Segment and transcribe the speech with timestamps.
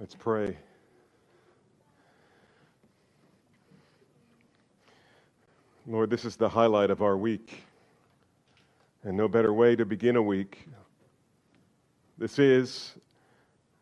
[0.00, 0.56] Let's pray.
[5.88, 7.64] Lord, this is the highlight of our week,
[9.02, 10.68] and no better way to begin a week.
[12.16, 12.94] This is,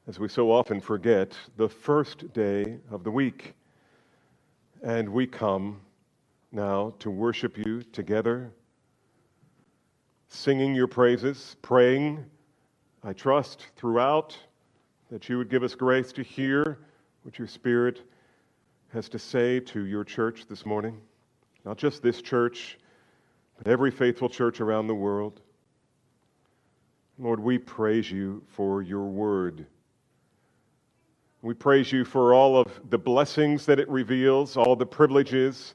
[0.09, 3.53] as we so often forget, the first day of the week,
[4.83, 5.83] and we come
[6.51, 8.51] now to worship you together,
[10.29, 12.25] singing your praises, praying,
[13.05, 14.39] I trust, throughout
[15.11, 16.79] that you would give us grace to hear
[17.23, 18.03] what your Spirit
[18.93, 21.01] has to say to your church this morning.
[21.65, 22.79] Not just this church,
[23.59, 25.41] but every faithful church around the world.
[27.19, 29.67] Lord, we praise you for your word.
[31.43, 35.75] We praise you for all of the blessings that it reveals, all the privileges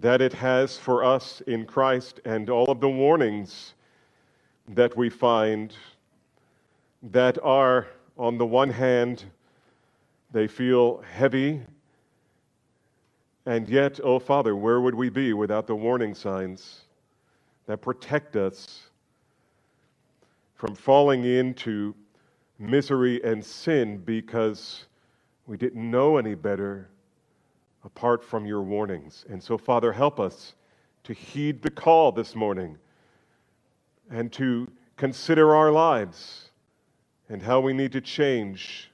[0.00, 3.74] that it has for us in Christ, and all of the warnings
[4.68, 5.74] that we find
[7.02, 7.86] that are
[8.18, 9.24] on the one hand,
[10.32, 11.62] they feel heavy,
[13.46, 16.82] and yet, oh Father, where would we be without the warning signs
[17.66, 18.90] that protect us
[20.54, 21.94] from falling into
[22.58, 24.84] misery and sin because
[25.46, 26.90] we didn't know any better
[27.84, 29.24] apart from your warnings?
[29.30, 30.54] And so, Father, help us
[31.04, 32.76] to heed the call this morning
[34.10, 36.47] and to consider our lives
[37.28, 38.90] and how we need to change,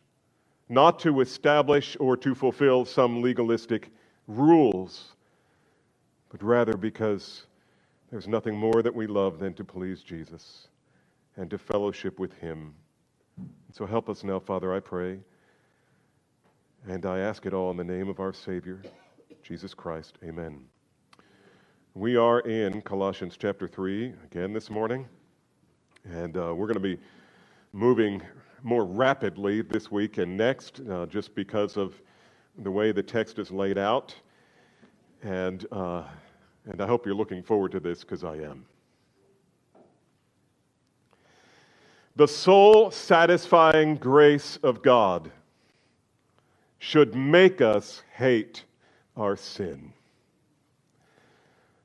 [0.68, 3.90] not to establish or to fulfill some legalistic
[4.26, 5.12] rules,
[6.30, 7.46] but rather because
[8.10, 10.68] there's nothing more that we love than to please Jesus
[11.36, 12.74] and to fellowship with Him.
[13.72, 15.18] So help us now, Father, I pray.
[16.86, 18.82] And I ask it all in the name of our Savior,
[19.42, 20.18] Jesus Christ.
[20.22, 20.60] Amen.
[21.94, 25.06] We are in Colossians chapter 3 again this morning,
[26.04, 26.98] and uh, we're going to be
[27.74, 28.22] moving
[28.62, 32.00] more rapidly this week and next, uh, just because of
[32.58, 34.14] the way the text is laid out.
[35.24, 36.04] And, uh,
[36.66, 38.64] and I hope you're looking forward to this because I am.
[42.14, 45.32] The soul satisfying grace of God
[46.78, 48.62] should make us hate
[49.16, 49.92] our sin.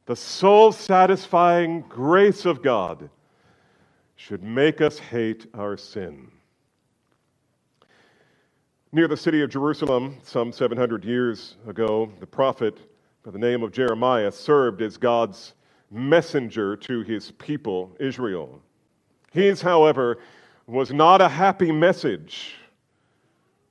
[0.06, 3.10] The soul satisfying grace of God
[4.20, 6.30] should make us hate our sin.
[8.92, 12.78] Near the city of Jerusalem, some 700 years ago, the prophet
[13.24, 15.54] by the name of Jeremiah served as God's
[15.90, 18.62] messenger to his people, Israel.
[19.32, 20.20] His, however,
[20.68, 22.56] was not a happy message.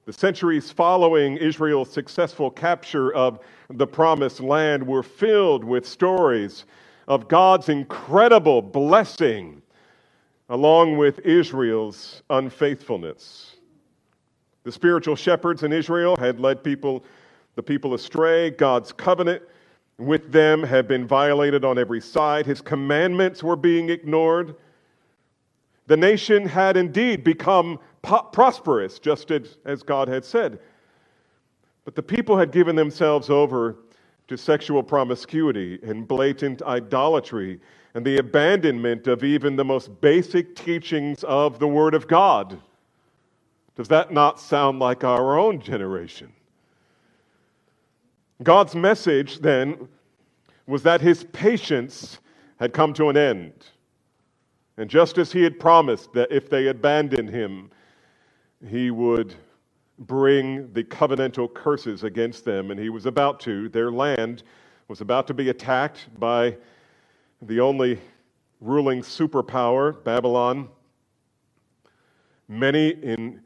[0.06, 6.64] The centuries following Israel's successful capture of the promised land were filled with stories
[7.06, 9.60] of God's incredible blessing
[10.48, 13.56] along with Israel's unfaithfulness.
[14.64, 17.04] The spiritual shepherds in Israel had led people,
[17.54, 18.50] the people astray.
[18.50, 19.42] God's covenant
[19.98, 22.46] with them had been violated on every side.
[22.46, 24.54] His commandments were being ignored.
[25.86, 29.30] The nation had indeed become po- prosperous, just
[29.64, 30.60] as God had said.
[31.84, 33.76] But the people had given themselves over
[34.28, 37.60] to sexual promiscuity and blatant idolatry
[37.94, 42.60] and the abandonment of even the most basic teachings of the Word of God.
[43.76, 46.32] Does that not sound like our own generation?
[48.42, 49.88] God's message then
[50.66, 52.18] was that his patience
[52.58, 53.52] had come to an end.
[54.76, 57.70] And just as he had promised that if they abandoned him,
[58.68, 59.34] he would
[60.00, 64.44] bring the covenantal curses against them, and he was about to, their land
[64.86, 66.56] was about to be attacked by
[67.42, 68.00] the only
[68.60, 70.68] ruling superpower, Babylon.
[72.48, 73.40] Many in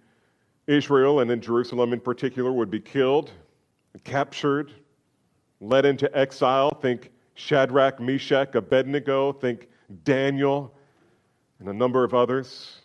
[0.66, 3.30] Israel and in Jerusalem in particular would be killed,
[4.04, 4.72] captured,
[5.60, 6.70] led into exile.
[6.80, 9.68] Think Shadrach, Meshach, Abednego, think
[10.04, 10.72] Daniel,
[11.58, 12.80] and a number of others.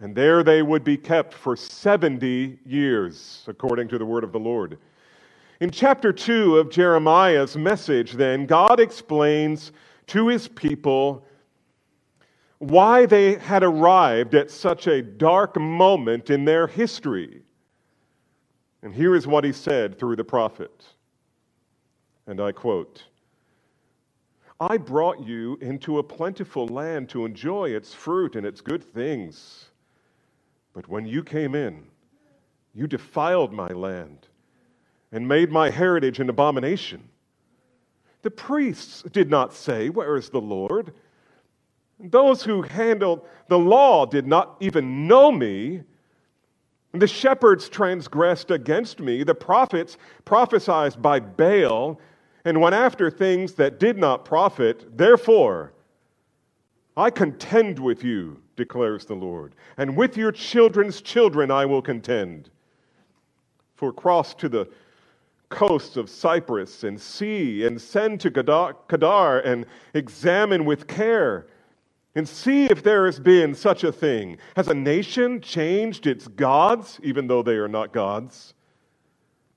[0.00, 4.38] And there they would be kept for 70 years, according to the word of the
[4.38, 4.78] Lord.
[5.60, 9.72] In chapter 2 of Jeremiah's message, then, God explains
[10.06, 11.26] to his people
[12.60, 17.42] why they had arrived at such a dark moment in their history.
[18.82, 20.82] And here is what he said through the prophet.
[22.26, 23.04] And I quote
[24.58, 29.66] I brought you into a plentiful land to enjoy its fruit and its good things.
[30.72, 31.84] But when you came in,
[32.72, 34.29] you defiled my land
[35.12, 37.08] and made my heritage an abomination.
[38.22, 40.92] The priests did not say, Where is the Lord?
[41.98, 45.82] Those who handled the law did not even know me.
[46.92, 49.22] The shepherds transgressed against me.
[49.22, 52.00] The prophets prophesied by Baal
[52.44, 54.96] and went after things that did not profit.
[54.96, 55.72] Therefore,
[56.96, 62.50] I contend with you, declares the Lord, and with your children's children I will contend.
[63.76, 64.68] For cross to the
[65.50, 71.46] coasts of Cyprus and see, and send to Kedar and examine with care
[72.14, 74.38] and see if there has been such a thing.
[74.56, 78.54] Has a nation changed its gods, even though they are not gods?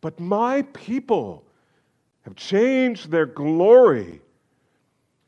[0.02, 1.46] But my people
[2.24, 4.22] have changed their glory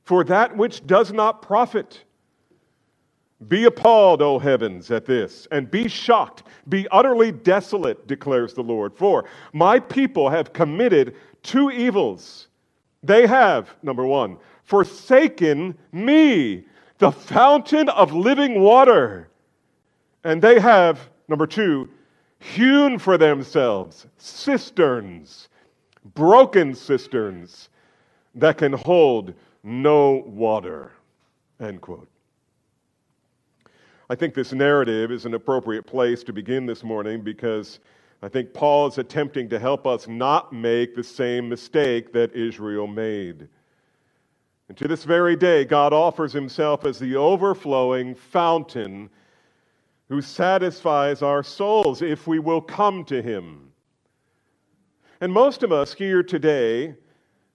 [0.03, 2.03] for that which does not profit.
[3.47, 8.95] Be appalled, O heavens, at this, and be shocked, be utterly desolate, declares the Lord.
[8.95, 12.47] For my people have committed two evils.
[13.03, 16.65] They have, number one, forsaken me
[16.97, 19.29] the fountain of living water.
[20.23, 21.89] And they have, number two,
[22.39, 25.49] hewn for themselves cisterns,
[26.15, 27.69] broken cisterns
[28.33, 30.93] that can hold no water.
[31.59, 32.07] End quote.
[34.07, 37.79] I think this narrative is an appropriate place to begin this morning because
[38.21, 42.85] I think Paul is attempting to help us not make the same mistake that Israel
[42.85, 43.47] made.
[44.69, 49.09] And to this very day, God offers himself as the overflowing fountain
[50.07, 53.71] who satisfies our souls if we will come to him.
[55.19, 56.93] And most of us here today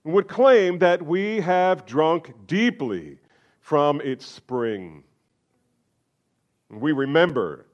[0.03, 3.19] would claim that we have drunk deeply
[3.61, 5.05] from its spring.
[6.71, 7.67] We remember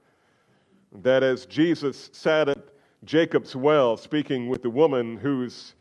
[1.02, 2.64] that as Jesus sat at
[3.04, 5.74] Jacob's well speaking with the woman whose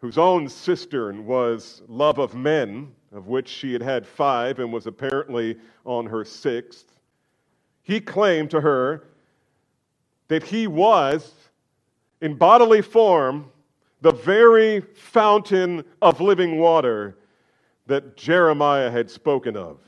[0.00, 4.88] whose own cistern was love of men, of which she had had five and was
[4.88, 5.56] apparently
[5.86, 6.98] on her sixth,
[7.84, 9.04] he claimed to her
[10.26, 11.32] that he was,
[12.20, 13.48] in bodily form,
[14.00, 17.16] the very fountain of living water
[17.86, 19.78] that Jeremiah had spoken of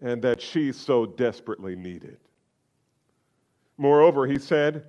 [0.00, 2.18] and that she so desperately needed.
[3.78, 4.84] Moreover, he said,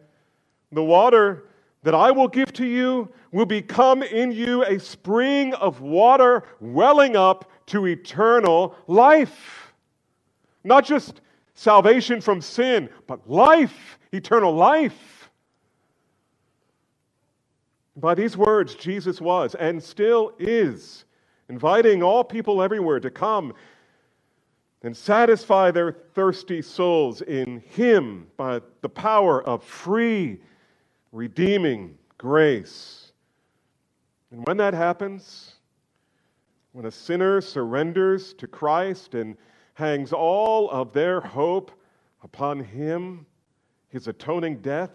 [0.72, 1.46] The water
[1.84, 7.16] that I will give to you will become in you a spring of water welling
[7.16, 9.74] up to eternal life.
[10.64, 11.22] Not just
[11.54, 15.30] salvation from sin, but life, eternal life.
[17.96, 21.06] By these words, Jesus was and still is
[21.50, 23.54] inviting all people everywhere to come
[24.88, 30.40] and satisfy their thirsty souls in Him by the power of free
[31.12, 33.12] redeeming grace.
[34.32, 35.56] And when that happens,
[36.72, 39.36] when a sinner surrenders to Christ and
[39.74, 41.70] hangs all of their hope
[42.24, 43.26] upon Him,
[43.90, 44.92] His atoning death,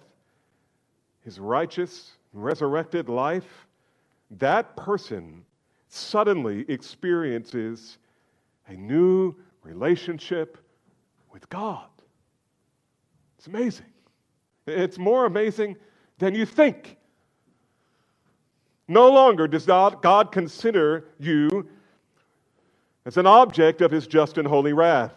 [1.20, 3.66] His righteous, resurrected life,
[4.38, 5.44] that person
[5.88, 7.98] suddenly experiences
[8.68, 10.58] a new relationship
[11.32, 11.88] with God.
[13.38, 13.86] It's amazing.
[14.66, 15.76] It's more amazing
[16.18, 16.96] than you think.
[18.88, 21.68] No longer does God consider you
[23.04, 25.14] as an object of his just and holy wrath.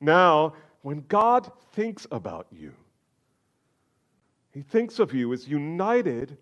[0.00, 2.72] Now, when God thinks about you,
[4.52, 6.36] he thinks of you as united,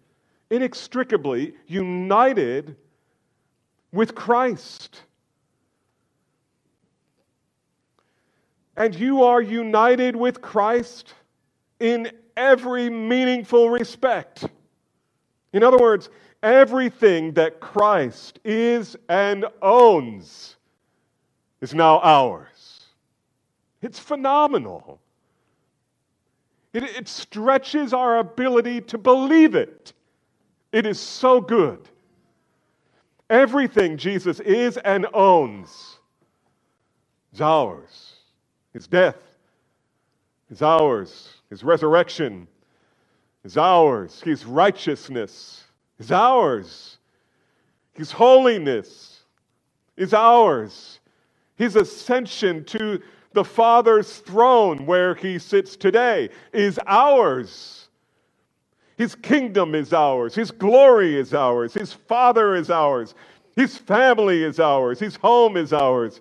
[0.51, 2.77] inextricably united
[3.93, 5.03] with Christ.
[8.81, 11.13] And you are united with Christ
[11.81, 14.47] in every meaningful respect.
[15.53, 16.09] In other words,
[16.43, 20.57] everything that Christ is and owns
[21.61, 22.87] is now ours.
[23.83, 24.99] It's phenomenal.
[26.73, 29.93] It, it, stretches our ability to believe it.
[30.73, 31.87] It is so good.
[33.29, 35.99] Everything Jesus is and owns
[37.35, 38.10] is ours.
[38.73, 39.17] His death
[40.51, 41.35] is ours.
[41.49, 42.47] His resurrection
[43.45, 44.21] is ours.
[44.23, 45.65] His righteousness
[45.99, 46.99] is ours.
[47.93, 49.21] His holiness
[49.97, 51.01] is ours.
[51.57, 53.01] His ascension to
[53.33, 57.89] the Father's throne where he sits today is ours.
[58.97, 60.35] His kingdom is ours.
[60.35, 61.75] His glory is ours.
[61.75, 63.15] His Father is ours.
[63.57, 64.99] His family is ours.
[64.99, 66.21] His home is ours.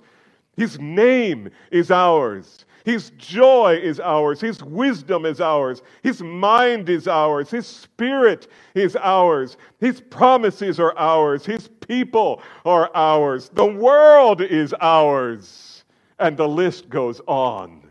[0.59, 2.65] His name is ours.
[2.83, 4.41] His joy is ours.
[4.41, 5.81] His wisdom is ours.
[6.03, 7.49] His mind is ours.
[7.49, 9.55] His spirit is ours.
[9.79, 11.45] His promises are ours.
[11.45, 13.49] His people are ours.
[13.53, 15.85] The world is ours.
[16.19, 17.89] And the list goes on,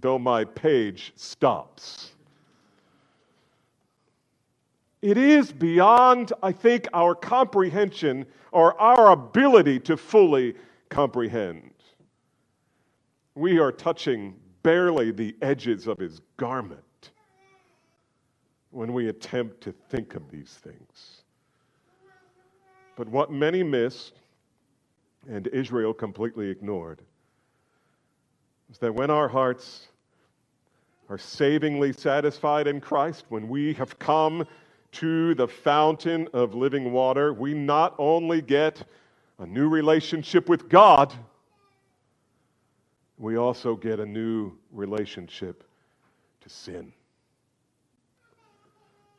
[0.00, 2.12] though my page stops.
[5.02, 10.54] It is beyond, I think, our comprehension or our ability to fully
[10.90, 11.72] comprehend.
[13.38, 17.12] We are touching barely the edges of his garment
[18.72, 21.22] when we attempt to think of these things.
[22.96, 24.14] But what many missed
[25.30, 27.00] and Israel completely ignored
[28.72, 29.86] is that when our hearts
[31.08, 34.48] are savingly satisfied in Christ, when we have come
[34.90, 38.82] to the fountain of living water, we not only get
[39.38, 41.14] a new relationship with God,
[43.18, 45.64] we also get a new relationship
[46.40, 46.92] to sin.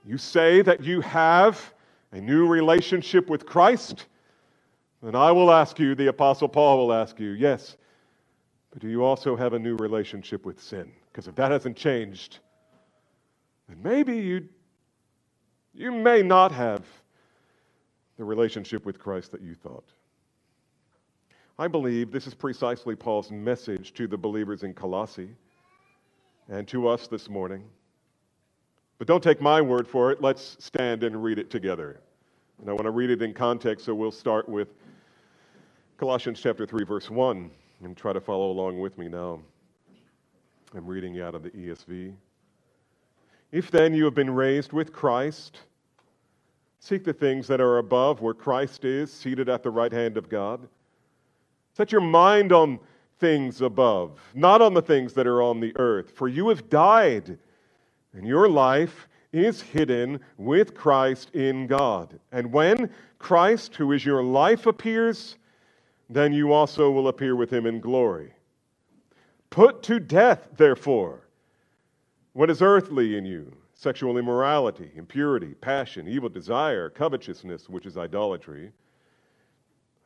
[0.05, 1.73] You say that you have
[2.11, 4.05] a new relationship with Christ,
[5.03, 7.77] then I will ask you, the Apostle Paul will ask you, yes,
[8.71, 10.91] but do you also have a new relationship with sin?
[11.11, 12.39] Because if that hasn't changed,
[13.67, 14.47] then maybe you,
[15.73, 16.85] you may not have
[18.17, 19.85] the relationship with Christ that you thought.
[21.59, 25.27] I believe this is precisely Paul's message to the believers in Colossae
[26.47, 27.65] and to us this morning.
[28.97, 30.21] But don't take my word for it.
[30.21, 31.99] Let's stand and read it together.
[32.61, 34.69] And I want to read it in context, so we'll start with
[35.97, 37.51] Colossians chapter 3, verse 1,
[37.83, 39.41] and try to follow along with me now.
[40.73, 42.13] I'm reading out of the ESV.
[43.51, 45.59] If then you have been raised with Christ,
[46.79, 50.29] seek the things that are above, where Christ is, seated at the right hand of
[50.29, 50.65] God.
[51.73, 52.79] Set your mind on
[53.19, 56.11] things above, not on the things that are on the earth.
[56.15, 57.37] For you have died,
[58.13, 62.19] and your life is hidden with Christ in God.
[62.31, 65.37] And when Christ, who is your life, appears,
[66.09, 68.33] then you also will appear with him in glory.
[69.49, 71.27] Put to death, therefore,
[72.33, 78.73] what is earthly in you sexual immorality, impurity, passion, evil desire, covetousness, which is idolatry.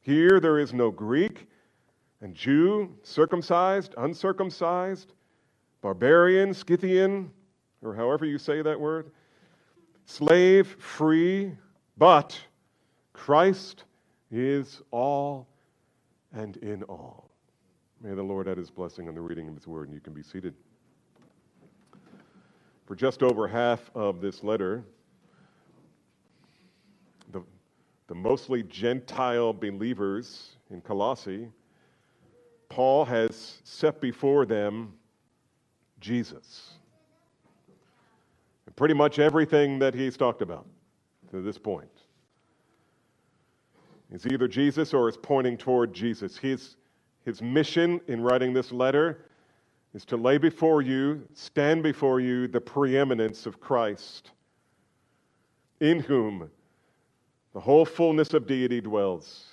[0.00, 1.46] Here there is no Greek
[2.20, 5.12] and Jew, circumcised, uncircumcised,
[5.82, 7.30] barbarian, Scythian,
[7.82, 9.10] or however you say that word,
[10.04, 11.52] slave, free,
[11.96, 12.38] but
[13.12, 13.84] Christ
[14.30, 15.48] is all
[16.32, 17.30] and in all.
[18.00, 20.14] May the Lord add his blessing on the reading of his word, and you can
[20.14, 20.54] be seated.
[22.86, 24.84] For just over half of this letter,
[27.30, 27.42] the,
[28.10, 31.48] the mostly Gentile believers in Colossae,
[32.68, 34.94] Paul has set before them
[36.00, 36.72] Jesus.
[38.66, 40.66] And pretty much everything that he's talked about
[41.30, 41.88] to this point
[44.10, 46.36] is either Jesus or is pointing toward Jesus.
[46.36, 46.78] His,
[47.24, 49.26] his mission in writing this letter
[49.94, 54.32] is to lay before you, stand before you, the preeminence of Christ,
[55.78, 56.50] in whom
[57.52, 59.46] the whole fullness of deity dwells.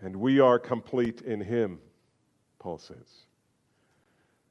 [0.00, 1.78] And we are complete in him,
[2.58, 3.24] Paul says.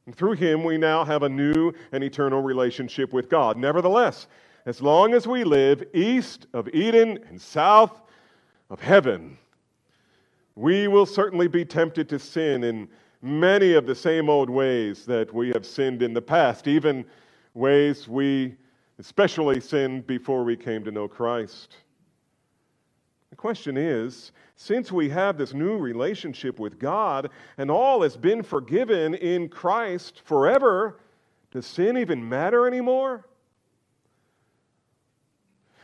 [0.06, 3.58] And through him, we now have a new and eternal relationship with God.
[3.58, 4.28] Nevertheless,
[4.66, 8.02] as long as we live east of Eden and south
[8.70, 9.38] of heaven,
[10.56, 12.88] we will certainly be tempted to sin in
[13.22, 17.06] many of the same old ways that we have sinned in the past, even
[17.54, 18.56] ways we
[19.00, 21.78] especially sin before we came to know Christ.
[23.30, 28.42] The question is since we have this new relationship with God and all has been
[28.42, 31.00] forgiven in Christ forever,
[31.52, 33.28] does sin even matter anymore?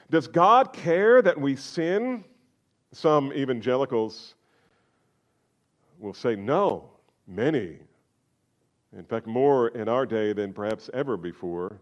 [0.10, 2.24] Does God care that we sin?
[2.94, 4.36] Some evangelicals
[6.00, 6.90] will say no,
[7.28, 7.78] many.
[8.98, 11.80] In fact, more in our day than perhaps ever before.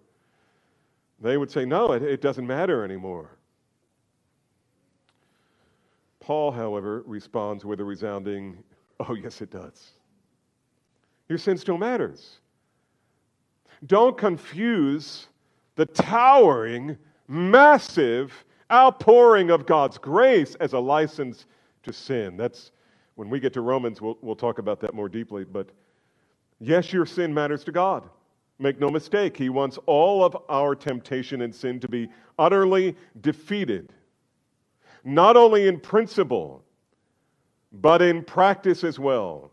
[1.22, 3.30] They would say, no, it, it doesn't matter anymore.
[6.20, 8.64] Paul, however, responds with a resounding,
[9.00, 9.92] Oh, yes, it does.
[11.30, 12.40] Your sin still matters.
[13.86, 15.28] Don't confuse
[15.76, 16.98] the towering,
[17.28, 21.46] massive outpouring of God's grace as a license
[21.84, 22.36] to sin.
[22.36, 22.72] That's
[23.16, 25.46] when we get to Romans, we'll, we'll talk about that more deeply.
[25.46, 25.70] But
[26.60, 28.10] yes, your sin matters to God.
[28.62, 33.94] Make no mistake, He wants all of our temptation and sin to be utterly defeated,
[35.06, 36.66] not only in principle,
[37.72, 39.52] but in practice as well.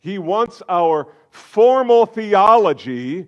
[0.00, 3.26] He wants our formal theology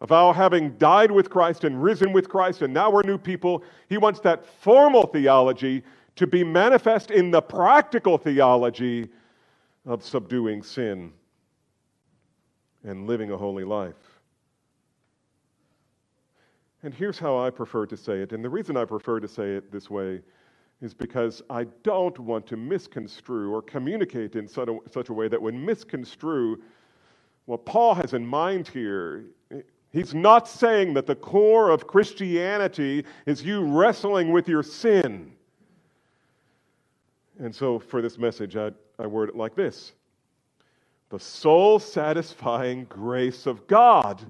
[0.00, 3.64] of our having died with Christ and risen with Christ, and now we're new people.
[3.88, 5.82] He wants that formal theology
[6.14, 9.08] to be manifest in the practical theology
[9.84, 11.12] of subduing sin
[12.84, 13.94] and living a holy life.
[16.82, 18.32] And here's how I prefer to say it.
[18.32, 20.20] And the reason I prefer to say it this way
[20.82, 25.54] is because I don't want to misconstrue or communicate in such a, way that would
[25.54, 26.60] misconstrue
[27.46, 29.24] what Paul has in mind here.
[29.92, 35.32] He's not saying that the core of Christianity is you wrestling with your sin.
[37.38, 39.92] And so for this message, I, I word it like this
[41.14, 44.20] The soul satisfying grace of God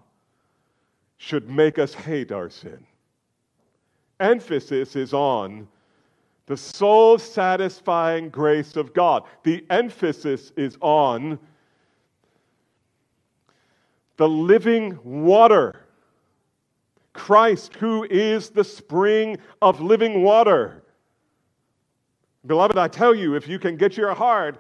[1.17, 2.85] should make us hate our sin.
[4.21, 5.67] Emphasis is on
[6.45, 9.23] the soul satisfying grace of God.
[9.45, 11.39] The emphasis is on
[14.19, 15.87] the living water.
[17.15, 20.83] Christ, who is the spring of living water.
[22.45, 24.59] Beloved, I tell you, if you can get your heart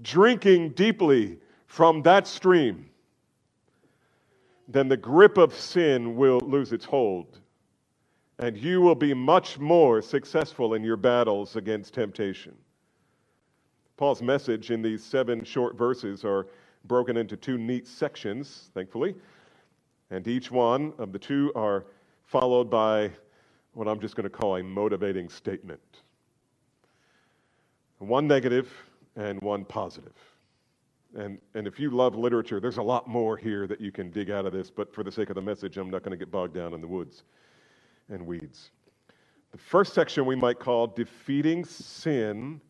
[0.00, 1.38] drinking deeply
[1.72, 2.84] from that stream,
[4.68, 7.38] then the grip of sin will lose its hold.
[8.38, 12.54] And you will be much more successful in your battles against temptation.
[13.96, 16.46] Paul's message in these seven short verses are
[16.84, 19.14] broken into two neat sections, thankfully.
[20.10, 21.86] And each one of the two are
[22.26, 23.10] followed by
[23.72, 25.80] what I'm just going to call a motivating statement
[27.98, 28.70] one negative
[29.16, 30.31] and one positive.
[31.14, 34.30] And, and if you love literature, there's a lot more here that you can dig
[34.30, 36.30] out of this, but for the sake of the message, I'm not going to get
[36.30, 37.24] bogged down in the woods
[38.08, 38.70] and weeds.
[39.52, 42.60] The first section we might call Defeating Sin,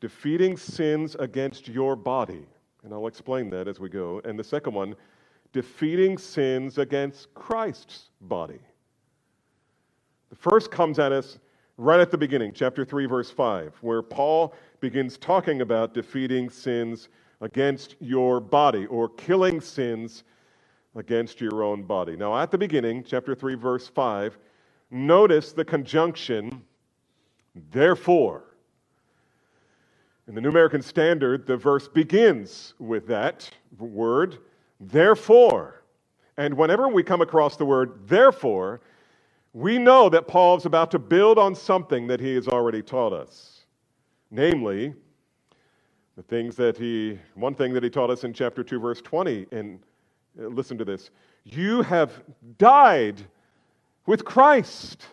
[0.00, 2.44] Defeating Sins Against Your Body.
[2.82, 4.20] And I'll explain that as we go.
[4.24, 4.96] And the second one,
[5.52, 8.58] Defeating Sins Against Christ's Body.
[10.30, 11.38] The first comes at us
[11.82, 17.08] right at the beginning, chapter 3, verse 5, where Paul begins talking about defeating sins
[17.40, 20.22] against your body or killing sins
[20.94, 22.14] against your own body.
[22.14, 24.38] Now, at the beginning, chapter 3, verse 5,
[24.92, 26.62] notice the conjunction,
[27.72, 28.44] therefore.
[30.28, 34.38] In the New American Standard, the verse begins with that word,
[34.78, 35.82] therefore.
[36.36, 38.82] And whenever we come across the word therefore,
[39.52, 43.12] we know that Paul is about to build on something that he has already taught
[43.12, 43.64] us.
[44.30, 44.94] Namely,
[46.16, 49.46] the things that he, one thing that he taught us in chapter 2, verse 20,
[49.52, 49.78] and
[50.40, 51.10] uh, listen to this
[51.44, 52.22] you have
[52.56, 53.20] died
[54.06, 55.06] with Christ.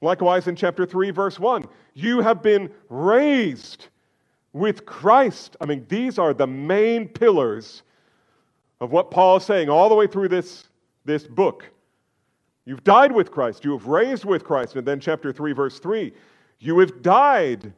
[0.00, 3.88] Likewise, in chapter 3, verse 1, you have been raised
[4.52, 5.56] with Christ.
[5.60, 7.82] I mean, these are the main pillars
[8.80, 10.64] of what Paul is saying all the way through this,
[11.04, 11.70] this book.
[12.66, 13.64] You've died with Christ.
[13.64, 14.76] You have raised with Christ.
[14.76, 16.12] And then, chapter 3, verse 3
[16.60, 17.72] you have died,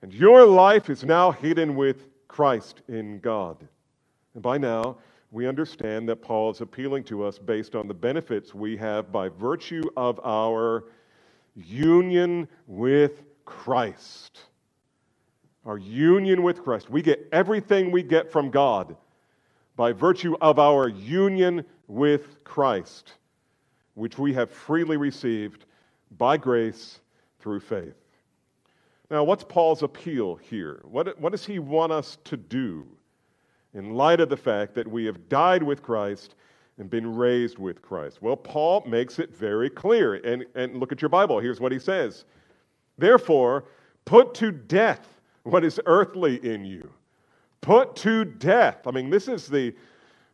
[0.00, 3.58] and your life is now hidden with Christ in God.
[4.32, 4.96] And by now,
[5.30, 9.28] we understand that Paul is appealing to us based on the benefits we have by
[9.28, 10.84] virtue of our
[11.54, 14.40] union with Christ.
[15.66, 16.88] Our union with Christ.
[16.88, 18.96] We get everything we get from God
[19.76, 23.14] by virtue of our union with Christ
[23.94, 25.66] which we have freely received
[26.18, 27.00] by grace
[27.40, 27.94] through faith.
[29.10, 30.80] Now, what's Paul's appeal here?
[30.84, 32.86] What, what does he want us to do
[33.74, 36.34] in light of the fact that we have died with Christ
[36.78, 38.22] and been raised with Christ?
[38.22, 40.14] Well, Paul makes it very clear.
[40.14, 41.38] And, and look at your Bible.
[41.38, 42.24] Here's what he says
[42.96, 43.64] Therefore,
[44.04, 45.06] put to death
[45.42, 46.90] what is earthly in you.
[47.60, 48.86] Put to death.
[48.86, 49.74] I mean, this is the,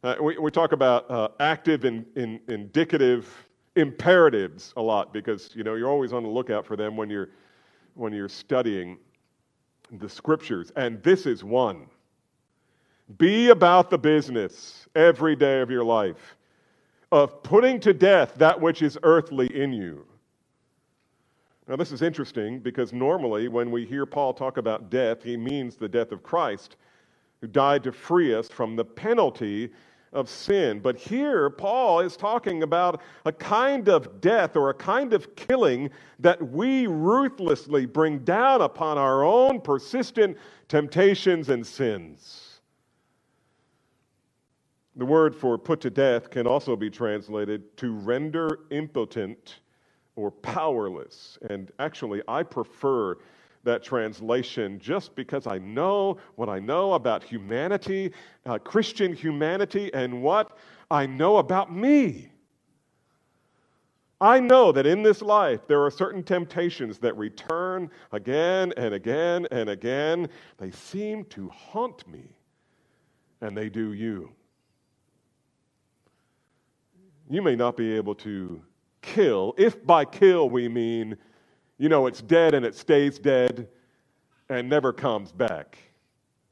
[0.03, 5.63] uh, we, we talk about uh, active and in, indicative imperatives a lot because you
[5.63, 7.31] know you're always on the lookout for them when you're
[7.95, 8.99] when you're studying
[9.99, 10.73] the scriptures.
[10.77, 11.87] And this is one.
[13.19, 16.37] Be about the business every day of your life
[17.13, 20.07] of putting to death that which is earthly in you.
[21.67, 25.77] Now this is interesting because normally when we hear paul talk about death he means
[25.77, 26.77] the death of christ
[27.41, 29.71] who died to free us from the penalty
[30.13, 30.81] of sin.
[30.81, 35.91] But here, Paul is talking about a kind of death or a kind of killing
[36.19, 40.37] that we ruthlessly bring down upon our own persistent
[40.69, 42.61] temptations and sins.
[44.97, 49.61] The word for put to death can also be translated to render impotent
[50.17, 51.39] or powerless.
[51.49, 53.17] And actually, I prefer
[53.65, 58.13] that translation just because I know what I know about humanity,
[58.47, 60.57] uh, Christian humanity, and what
[60.91, 62.31] I know about me.
[64.21, 69.47] I know that in this life there are certain temptations that return again and again
[69.51, 70.29] and again.
[70.59, 72.37] They seem to haunt me,
[73.41, 74.33] and they do you.
[77.31, 78.61] You may not be able to
[79.01, 81.17] kill, if by kill we mean,
[81.81, 83.67] you know, it's dead and it stays dead
[84.49, 85.79] and never comes back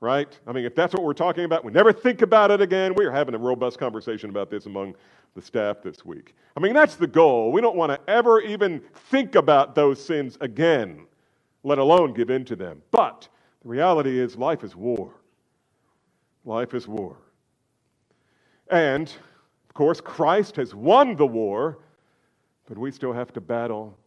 [0.01, 0.39] right?
[0.47, 2.95] I mean, if that's what we're talking about, we never think about it again.
[2.95, 4.95] We are having a robust conversation about this among
[5.35, 6.35] the staff this week.
[6.57, 7.53] I mean, that's the goal.
[7.53, 11.07] We don't want to ever even think about those sins again,
[11.65, 12.83] let alone give in to them.
[12.91, 13.29] But
[13.63, 15.13] the reality is, life is war.
[16.45, 17.17] Life is war.
[18.71, 19.09] And,
[19.69, 21.79] of course, Christ has won the war,
[22.69, 23.99] but we still have to battle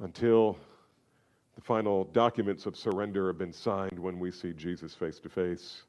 [0.00, 0.58] until
[1.54, 5.82] the final documents of surrender have been signed when we see Jesus face to face.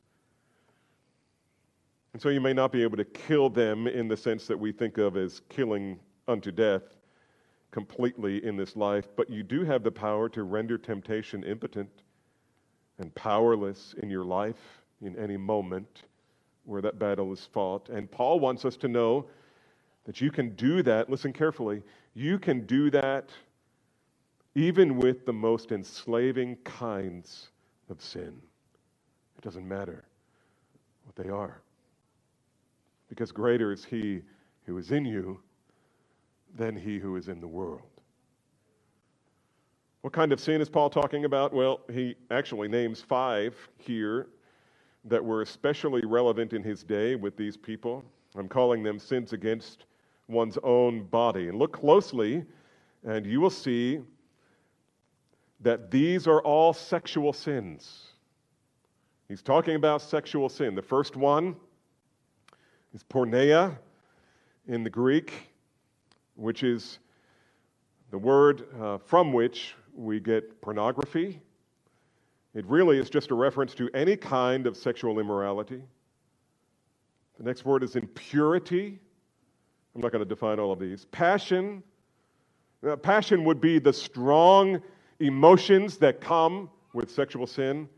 [2.14, 4.72] And so you may not be able to kill them in the sense that we
[4.72, 6.84] think of as killing unto death
[7.72, 11.90] completely in this life, but you do have the power to render temptation impotent
[13.00, 16.04] and powerless in your life in any moment
[16.66, 17.90] where that battle is fought.
[17.90, 19.26] And Paul wants us to know
[20.06, 21.10] that you can do that.
[21.10, 21.82] Listen carefully.
[22.14, 23.32] You can do that
[24.56, 27.50] even with the most enslaving kinds
[27.90, 28.42] of sin.
[29.38, 30.06] It doesn't matter
[31.06, 31.62] what they are.
[33.10, 34.22] Because greater is He
[34.66, 35.40] who is in you
[36.56, 37.82] than He who is in the world.
[40.02, 41.54] What kind of sin is Paul talking about?
[41.54, 44.28] Well, he actually names five here
[45.06, 48.04] that were especially relevant in his day with these people.
[48.36, 49.86] I'm calling them sins against
[50.28, 51.48] one's own body.
[51.48, 52.44] And look closely,
[53.06, 54.02] and you will see
[55.64, 58.02] that these are all sexual sins.
[59.28, 60.76] He's talking about sexual sin.
[60.76, 61.56] The first one
[62.94, 63.78] is porneia
[64.68, 65.34] in the Greek,
[66.36, 67.00] which is
[68.12, 71.42] the word uh, from which we get pornography.
[72.54, 75.82] It really is just a reference to any kind of sexual immorality.
[77.38, 79.00] The next word is impurity.
[79.96, 81.06] I'm not going to define all of these.
[81.06, 81.82] Passion.
[82.88, 84.82] Uh, passion would be the strong
[85.26, 87.90] emotions that come with sexual sin,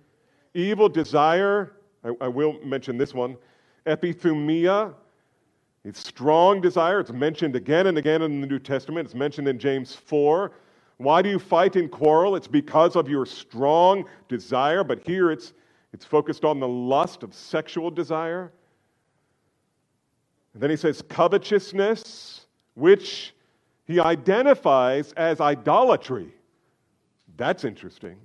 [0.54, 3.38] evil desire, I, I will mention this one,
[3.86, 4.94] epithumia,
[5.86, 7.00] it's strong desire.
[7.00, 9.06] It's mentioned again and again in the New Testament.
[9.06, 10.52] It's mentioned in James 4.
[10.98, 12.36] Why do you fight and quarrel?
[12.36, 15.54] It's because of your strong desire, but here it's,
[15.94, 18.52] it's focused on the lust of sexual desire.
[20.54, 23.36] And then he says covetousness, which
[23.86, 26.34] he identifies as idolatry.
[27.38, 28.18] That's interesting.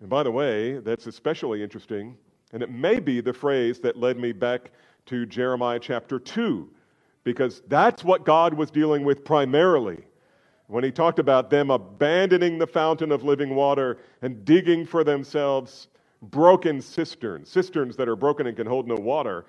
[0.00, 2.16] And by the way, that's especially interesting,
[2.52, 4.70] and it may be the phrase that led me back
[5.06, 6.68] to Jeremiah chapter 2,
[7.24, 10.04] because that's what God was dealing with primarily
[10.68, 15.88] when he talked about them abandoning the fountain of living water and digging for themselves
[16.22, 19.46] broken cisterns, cisterns that are broken and can hold no water.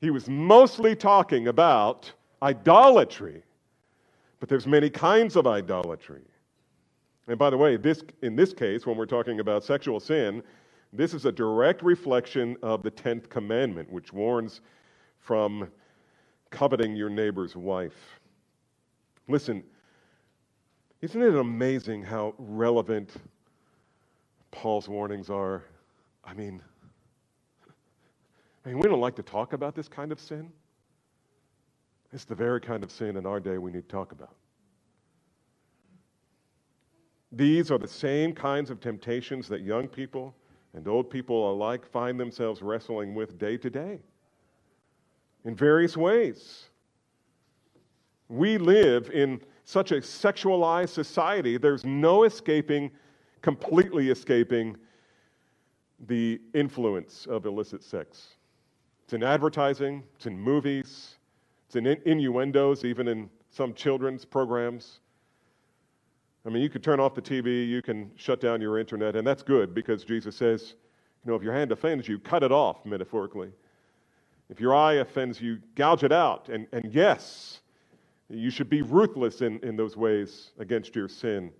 [0.00, 3.42] He was mostly talking about idolatry.
[4.38, 6.22] But there's many kinds of idolatry.
[7.26, 10.42] And by the way, this, in this case, when we're talking about sexual sin,
[10.92, 14.60] this is a direct reflection of the 10th commandment, which warns
[15.18, 15.68] from
[16.50, 18.20] coveting your neighbor's wife.
[19.26, 19.64] Listen,
[21.00, 23.10] isn't it amazing how relevant
[24.50, 25.64] Paul's warnings are?
[26.24, 26.62] I mean,
[28.64, 30.50] I mean, we don't like to talk about this kind of sin.
[32.12, 34.34] It's the very kind of sin in our day we need to talk about.
[37.36, 40.34] These are the same kinds of temptations that young people
[40.72, 44.00] and old people alike find themselves wrestling with day to day
[45.44, 46.66] in various ways.
[48.28, 52.90] We live in such a sexualized society, there's no escaping,
[53.42, 54.76] completely escaping
[56.06, 58.36] the influence of illicit sex.
[59.04, 61.16] It's in advertising, it's in movies,
[61.66, 65.00] it's in innuendos, even in some children's programs.
[66.46, 69.26] I mean, you can turn off the TV, you can shut down your internet, and
[69.26, 70.74] that's good because Jesus says,
[71.24, 73.50] you know, if your hand offends you, cut it off, metaphorically.
[74.50, 76.50] If your eye offends you, gouge it out.
[76.50, 77.60] And, and yes,
[78.28, 81.50] you should be ruthless in, in those ways against your sin.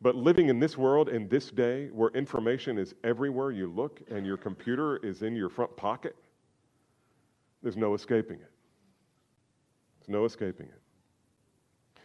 [0.00, 4.24] But living in this world, in this day, where information is everywhere you look and
[4.24, 6.16] your computer is in your front pocket,
[7.62, 8.50] there's no escaping it.
[9.98, 10.80] There's no escaping it.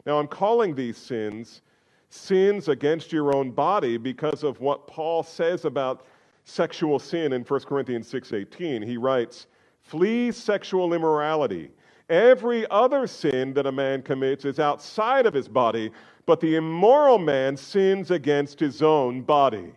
[0.06, 1.62] Now, I'm calling these sins
[2.10, 6.06] sins against your own body because of what Paul says about
[6.44, 8.84] sexual sin in 1 Corinthians 6:18.
[8.84, 9.48] He writes,
[9.82, 11.72] "Flee sexual immorality.
[12.10, 15.92] Every other sin that a man commits is outside of his body,
[16.26, 19.74] but the immoral man sins against his own body."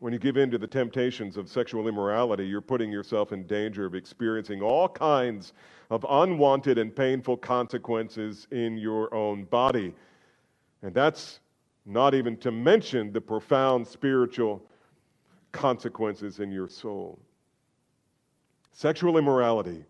[0.00, 3.84] When you give in to the temptations of sexual immorality, you're putting yourself in danger
[3.84, 5.52] of experiencing all kinds
[5.90, 9.94] of unwanted and painful consequences in your own body.
[10.82, 11.40] And that's
[11.84, 14.62] not even to mention the profound spiritual
[15.52, 17.18] consequences in your soul.
[18.72, 19.84] Sexual immorality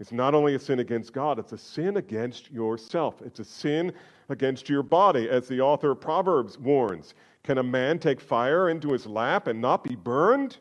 [0.00, 3.22] is not only a sin against God, it's a sin against yourself.
[3.22, 3.92] It's a sin
[4.30, 7.14] against your body, as the author of Proverbs warns.
[7.44, 10.56] Can a man take fire into his lap and not be burned?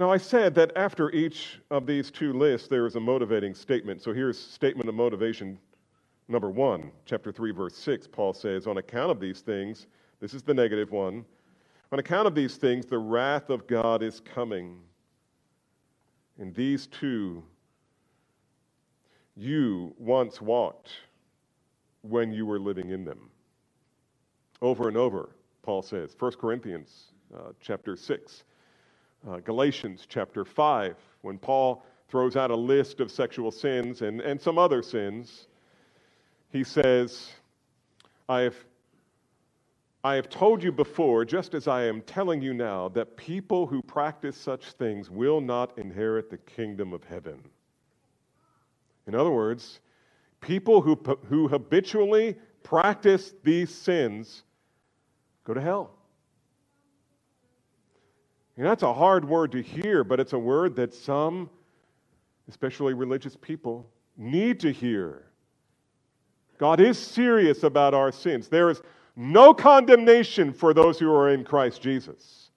[0.00, 4.02] Now, I said that after each of these two lists, there is a motivating statement.
[4.02, 5.58] So here's statement of motivation
[6.26, 8.08] number one, chapter 3, verse 6.
[8.08, 9.86] Paul says, On account of these things,
[10.18, 11.24] this is the negative one,
[11.92, 14.80] on account of these things, the wrath of God is coming.
[16.38, 17.42] And these too
[19.36, 20.90] you once walked
[22.02, 23.30] when you were living in them.
[24.62, 25.30] Over and over,
[25.62, 28.44] Paul says, 1 Corinthians uh, chapter 6,
[29.28, 34.40] uh, Galatians chapter 5, when Paul throws out a list of sexual sins and, and
[34.40, 35.48] some other sins,
[36.52, 37.32] he says,
[38.28, 38.54] I have,
[40.04, 43.80] I have told you before, just as I am telling you now, that people who
[43.80, 47.42] practice such things will not inherit the kingdom of heaven.
[49.06, 49.80] In other words,
[50.42, 54.42] people who, who habitually practice these sins
[55.44, 55.94] go to hell.
[58.58, 61.48] That's a hard word to hear, but it's a word that some,
[62.48, 65.24] especially religious people, need to hear.
[66.58, 68.48] God is serious about our sins.
[68.48, 68.80] There is
[69.16, 72.50] no condemnation for those who are in Christ Jesus.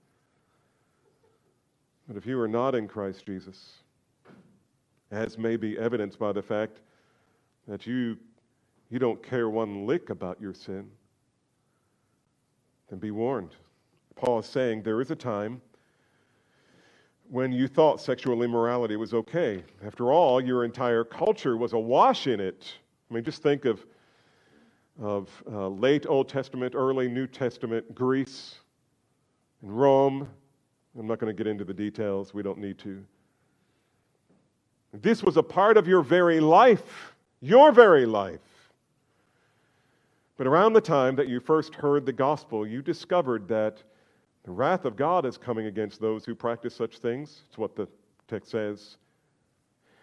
[2.07, 3.73] But if you are not in Christ Jesus,
[5.11, 6.79] as may be evidenced by the fact
[7.67, 8.17] that you,
[8.89, 10.89] you don't care one lick about your sin,
[12.89, 13.55] then be warned.
[14.15, 15.61] Paul is saying there is a time
[17.29, 19.63] when you thought sexual immorality was okay.
[19.85, 22.73] After all, your entire culture was awash in it.
[23.09, 23.85] I mean, just think of,
[24.99, 28.55] of uh, late Old Testament, early New Testament Greece
[29.61, 30.27] and Rome.
[30.97, 33.03] I'm not going to get into the details, we don't need to.
[34.93, 38.39] This was a part of your very life, your very life.
[40.37, 43.81] But around the time that you first heard the gospel, you discovered that
[44.43, 47.41] the wrath of God is coming against those who practice such things.
[47.47, 47.87] It's what the
[48.27, 48.97] text says.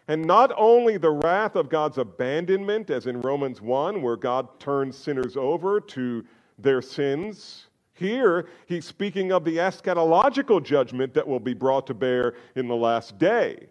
[0.06, 4.98] And not only the wrath of God's abandonment, as in Romans 1, where God turns
[4.98, 6.24] sinners over to
[6.58, 7.68] their sins.
[7.94, 12.76] Here, he's speaking of the eschatological judgment that will be brought to bear in the
[12.76, 13.68] last day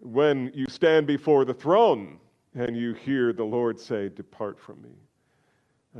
[0.00, 2.18] when you stand before the throne
[2.54, 4.94] and you hear the Lord say, Depart from me,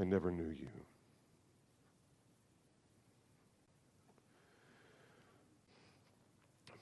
[0.01, 0.69] I never knew you.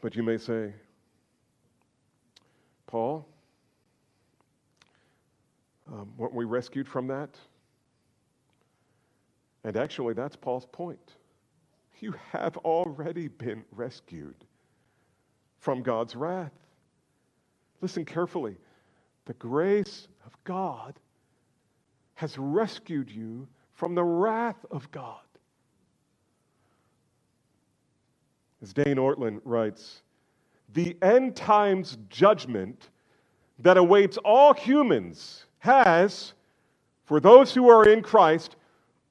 [0.00, 0.72] But you may say,
[2.87, 3.26] Paul,
[5.92, 7.30] um, weren't we rescued from that?
[9.64, 11.14] And actually, that's Paul's point.
[12.00, 14.37] You have already been rescued
[15.59, 16.52] from God's wrath.
[17.80, 18.56] Listen carefully.
[19.24, 20.98] The grace of God
[22.14, 25.26] has rescued you from the wrath of God.
[28.66, 30.02] As Dane Ortlund writes,
[30.74, 32.88] the end times judgment
[33.61, 36.33] that awaits all humans has,
[37.05, 38.57] for those who are in Christ,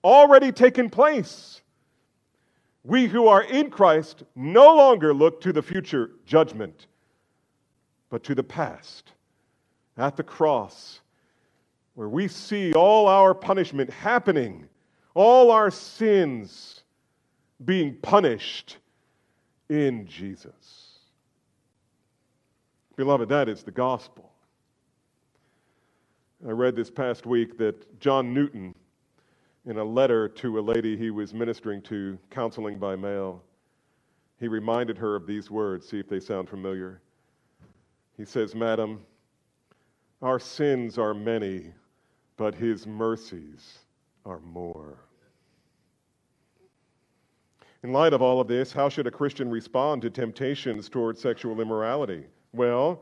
[0.04, 1.62] already taken place.
[2.84, 6.88] We who are in Christ no longer look to the future judgment
[8.10, 9.14] but to the past
[9.96, 11.00] at the cross,
[11.94, 14.68] where we see all our punishment happening,
[15.14, 16.84] all our sins
[17.64, 18.80] being punished
[19.70, 21.00] in Jesus.
[22.96, 24.32] Beloved, that is the gospel.
[26.48, 28.76] I read this past week that John Newton,
[29.66, 33.44] in a letter to a lady he was ministering to, counseling by mail,
[34.40, 35.88] he reminded her of these words.
[35.90, 37.02] See if they sound familiar.
[38.18, 39.02] He says, Madam,
[40.22, 41.74] Our sins are many,
[42.38, 43.80] but his mercies
[44.26, 45.05] are more.
[47.86, 51.62] In light of all of this, how should a Christian respond to temptations toward sexual
[51.62, 52.26] immorality?
[52.52, 53.00] Well,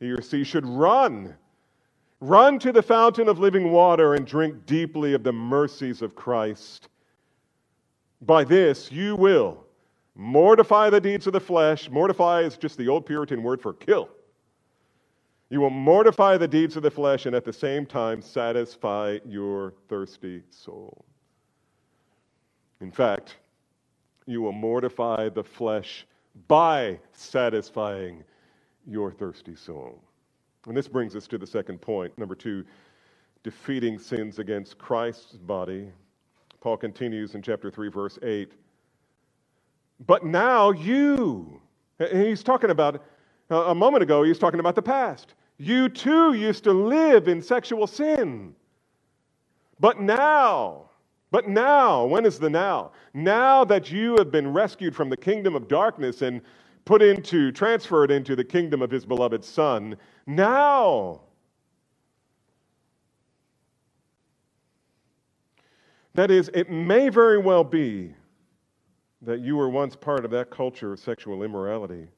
[0.00, 1.34] he or she should run.
[2.20, 6.88] Run to the fountain of living water and drink deeply of the mercies of Christ.
[8.20, 9.64] By this, you will
[10.14, 11.88] mortify the deeds of the flesh.
[11.88, 14.10] Mortify is just the old Puritan word for kill.
[15.48, 19.72] You will mortify the deeds of the flesh and at the same time satisfy your
[19.88, 21.06] thirsty soul.
[22.82, 23.36] In fact,
[24.28, 26.06] you will mortify the flesh
[26.48, 28.22] by satisfying
[28.86, 30.02] your thirsty soul.
[30.66, 32.16] And this brings us to the second point.
[32.18, 32.62] Number two,
[33.42, 35.90] defeating sins against Christ's body.
[36.60, 38.52] Paul continues in chapter 3, verse 8.
[40.06, 41.62] But now you,
[42.12, 43.02] he's talking about,
[43.48, 45.34] a moment ago, he was talking about the past.
[45.56, 48.54] You too used to live in sexual sin.
[49.80, 50.87] But now,
[51.30, 52.92] but now, when is the now?
[53.12, 56.40] Now that you have been rescued from the kingdom of darkness and
[56.84, 61.20] put into, transferred into the kingdom of his beloved Son, now.
[66.14, 68.14] That is, it may very well be
[69.22, 72.08] that you were once part of that culture of sexual immorality,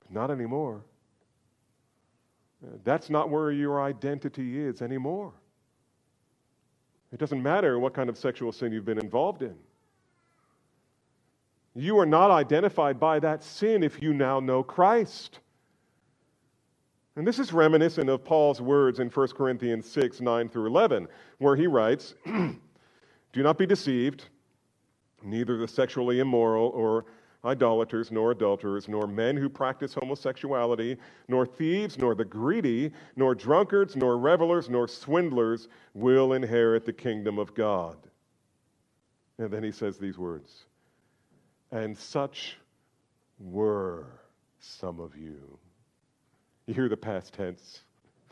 [0.00, 0.82] but not anymore.
[2.84, 5.32] That's not where your identity is anymore.
[7.12, 9.54] It doesn't matter what kind of sexual sin you've been involved in.
[11.74, 15.40] You are not identified by that sin if you now know Christ.
[17.16, 21.56] And this is reminiscent of Paul's words in 1 Corinthians 6 9 through 11, where
[21.56, 24.24] he writes, Do not be deceived,
[25.22, 27.04] neither the sexually immoral or
[27.44, 30.96] idolaters, nor adulterers, nor men who practice homosexuality,
[31.28, 37.38] nor thieves, nor the greedy, nor drunkards, nor revelers, nor swindlers will inherit the kingdom
[37.38, 37.96] of God.
[39.38, 40.66] And then he says these words
[41.72, 42.58] And such
[43.40, 44.06] were
[44.60, 45.58] some of you.
[46.66, 47.80] You hear the past tense.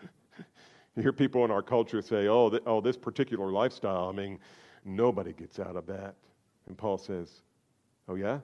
[0.96, 4.38] you hear people in our culture say, oh, th- oh, this particular lifestyle, I mean,
[4.84, 6.14] nobody gets out of that.
[6.68, 7.42] And Paul says,
[8.08, 8.38] oh, yeah?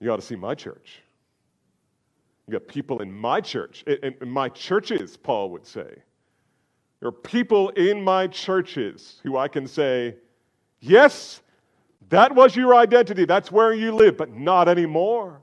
[0.00, 1.00] You ought to see my church.
[2.46, 6.02] You got people in my church, in, in my churches, Paul would say.
[6.98, 10.16] There are people in my churches who I can say,
[10.80, 11.42] yes,
[12.08, 13.24] that was your identity.
[13.24, 15.40] That's where you live, but not anymore.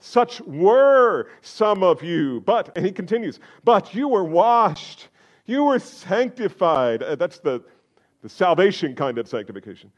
[0.00, 2.40] Such were some of you.
[2.40, 5.08] But, and he continues, but you were washed,
[5.46, 7.02] you were sanctified.
[7.02, 7.62] Uh, that's the,
[8.22, 9.90] the salvation kind of sanctification.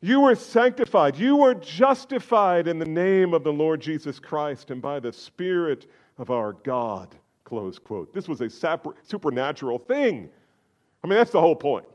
[0.00, 1.16] You were sanctified.
[1.16, 5.90] You were justified in the name of the Lord Jesus Christ and by the Spirit
[6.18, 7.14] of our God.
[7.44, 8.12] Close quote.
[8.12, 8.50] This was a
[9.02, 10.28] supernatural thing.
[11.02, 11.86] I mean, that's the whole point.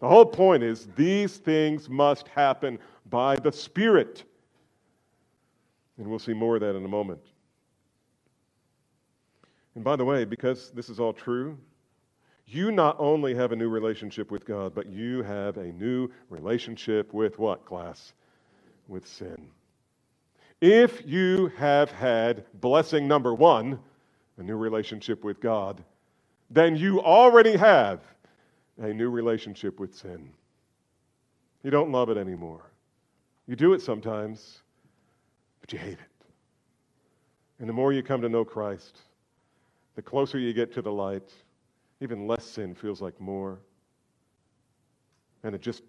[0.00, 2.78] The whole point is these things must happen
[3.10, 4.24] by the Spirit.
[5.98, 7.20] And we'll see more of that in a moment.
[9.74, 11.58] And by the way, because this is all true,
[12.48, 17.12] you not only have a new relationship with God, but you have a new relationship
[17.12, 18.14] with what, class?
[18.88, 19.48] With sin.
[20.60, 23.78] If you have had blessing number one,
[24.38, 25.84] a new relationship with God,
[26.50, 28.00] then you already have
[28.78, 30.30] a new relationship with sin.
[31.62, 32.62] You don't love it anymore.
[33.46, 34.62] You do it sometimes,
[35.60, 36.26] but you hate it.
[37.58, 38.98] And the more you come to know Christ,
[39.96, 41.30] the closer you get to the light,
[42.00, 43.58] even less sin feels like more.
[45.42, 45.82] And it just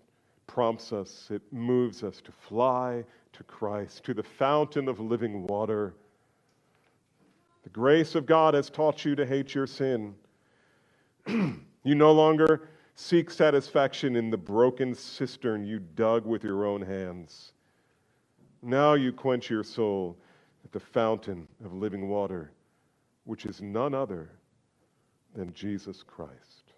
[0.47, 5.93] prompts us, it moves us to fly to Christ, to the fountain of living water.
[7.63, 10.15] The grace of God has taught you to hate your sin.
[11.27, 17.53] you no longer seek satisfaction in the broken cistern you dug with your own hands.
[18.61, 20.17] Now you quench your soul
[20.65, 22.51] at the fountain of living water,
[23.25, 24.31] which is none other
[25.35, 26.73] than Jesus Christ.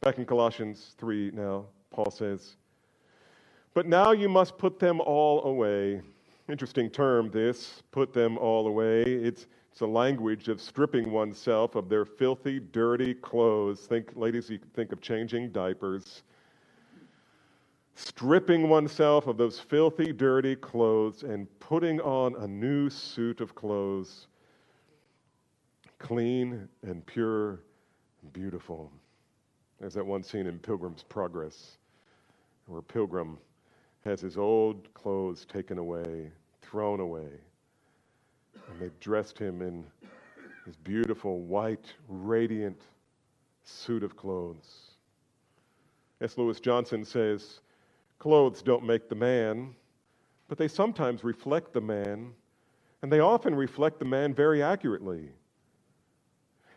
[0.00, 2.56] Back in Colossians 3 now, Paul says,
[3.74, 6.02] But now you must put them all away.
[6.48, 9.02] Interesting term, this, put them all away.
[9.02, 13.80] It's, it's a language of stripping oneself of their filthy, dirty clothes.
[13.80, 16.22] Think, ladies, you think of changing diapers
[17.96, 24.28] stripping oneself of those filthy, dirty clothes and putting on a new suit of clothes,
[25.98, 27.60] clean and pure
[28.22, 28.90] and beautiful.
[29.80, 31.78] There's that one scene in Pilgrim's Progress
[32.66, 33.38] where Pilgrim
[34.04, 36.30] has his old clothes taken away,
[36.62, 37.28] thrown away,
[38.70, 39.84] And they dressed him in
[40.64, 42.80] his beautiful, white, radiant
[43.64, 44.92] suit of clothes.
[46.20, 46.38] S.
[46.38, 47.60] Lewis Johnson says,
[48.18, 49.74] Clothes don't make the man,
[50.48, 52.32] but they sometimes reflect the man,
[53.02, 55.30] and they often reflect the man very accurately.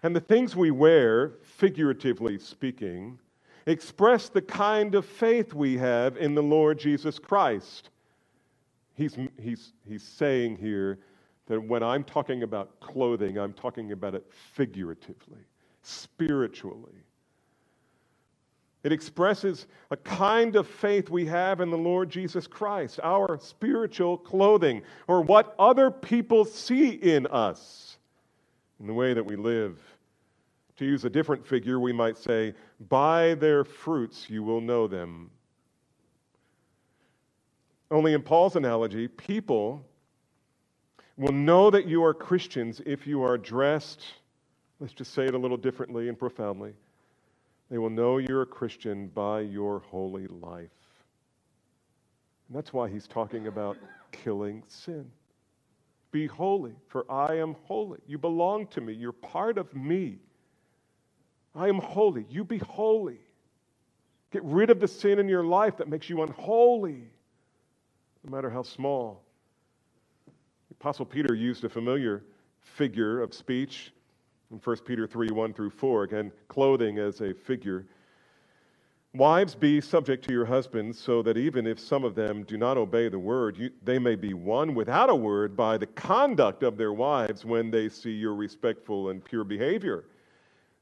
[0.02, 3.20] And the things we wear, figuratively speaking,
[3.66, 7.90] express the kind of faith we have in the Lord Jesus Christ.
[8.96, 11.00] He's, he's, he's saying here
[11.48, 15.42] that when I'm talking about clothing, I'm talking about it figuratively,
[15.82, 17.04] spiritually.
[18.84, 24.18] It expresses a kind of faith we have in the Lord Jesus Christ, our spiritual
[24.18, 27.89] clothing, or what other people see in us,
[28.80, 29.78] in the way that we live.
[30.78, 32.54] To use a different figure, we might say,
[32.90, 35.32] By their fruits you will know them.
[37.92, 39.86] Only in Paul's analogy, people
[41.18, 44.04] will know that you are Christians if you are dressed,
[44.80, 46.74] let's just say it a little differently and profoundly
[47.70, 50.70] they will know you're a Christian by your holy life.
[52.48, 53.78] And that's why he's talking about
[54.12, 55.10] killing sin.
[56.12, 58.00] Be holy, for I am holy.
[58.08, 58.94] You belong to me.
[58.94, 60.18] You're part of me.
[61.56, 62.26] I am holy.
[62.30, 63.20] You be holy.
[64.32, 67.10] Get rid of the sin in your life that makes you unholy,
[68.24, 69.24] no matter how small.
[70.70, 72.24] The Apostle Peter used a familiar
[72.62, 73.92] figure of speech
[74.52, 77.86] in 1 Peter 3 1 through 4, again, clothing as a figure.
[79.16, 82.78] Wives, be subject to your husbands, so that even if some of them do not
[82.78, 86.78] obey the word, you, they may be won without a word by the conduct of
[86.78, 90.06] their wives when they see your respectful and pure behavior.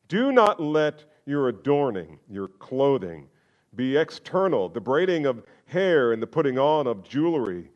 [0.10, 3.30] Do not let your adorning, your clothing,
[3.78, 7.72] be external, the braiding of hair and the putting on of jewelry,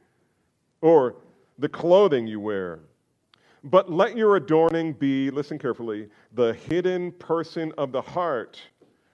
[0.81, 1.15] or
[1.59, 2.81] the clothing you wear
[3.63, 8.59] but let your adorning be, listen carefully, the hidden person of the heart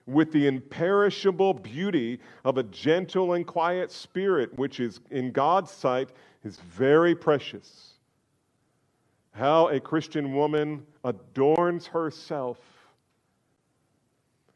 [0.08, 6.08] with the imperishable beauty of a gentle and quiet spirit, which is in God's sight
[6.44, 7.92] is very precious.
[9.32, 12.58] How a Christian woman adorns herself,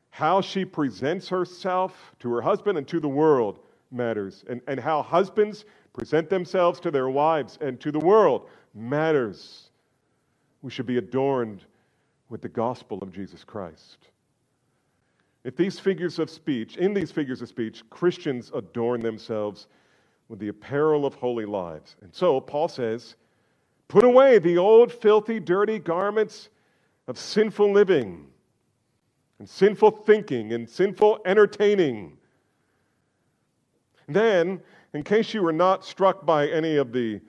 [0.09, 3.59] how she presents herself to her husband and to the world
[3.91, 9.69] matters, and, and how husbands present themselves to their wives and to the world matters.
[10.63, 11.63] We should be adorned
[12.31, 14.09] with the gospel of Jesus Christ.
[15.45, 19.67] If these figures of speech, in these figures of speech, Christians adorn themselves
[20.29, 21.97] with the apparel of holy lives.
[22.01, 23.17] And so Paul says,
[23.89, 26.49] put away the old, filthy, dirty garments
[27.09, 28.27] of sinful living
[29.39, 32.17] and sinful thinking and sinful entertaining.
[34.07, 34.61] Then,
[34.95, 37.21] in case you were not struck by any of the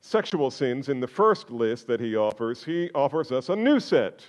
[0.00, 4.22] sexual sins in the first list that he offers, he offers us a new set.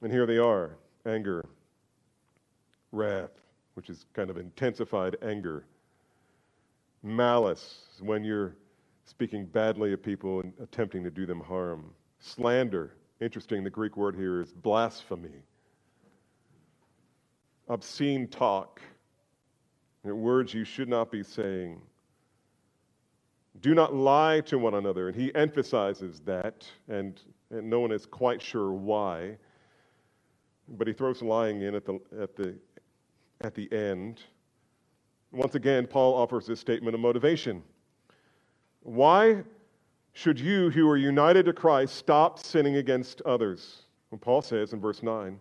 [0.00, 0.76] And here they are
[1.06, 1.44] anger,
[2.94, 3.30] wrath,
[3.74, 5.64] which is kind of intensified anger,
[7.02, 8.56] malice, when you're
[9.04, 11.90] speaking badly of people and attempting to do them harm,
[12.20, 12.94] slander.
[13.20, 15.42] Interesting, the Greek word here is blasphemy,
[17.68, 18.80] obscene talk,
[20.02, 21.80] words you should not be saying
[23.60, 25.08] do not lie to one another.
[25.08, 27.20] And he emphasizes that, and,
[27.50, 29.36] and no one is quite sure why.
[30.68, 32.56] But he throws lying in at the, at the,
[33.44, 34.22] at the end.
[35.30, 37.62] Once again, Paul offers this statement of motivation.
[38.80, 39.42] Why
[40.12, 43.82] should you, who are united to Christ, stop sinning against others?
[44.08, 45.38] When Paul says in verse 9,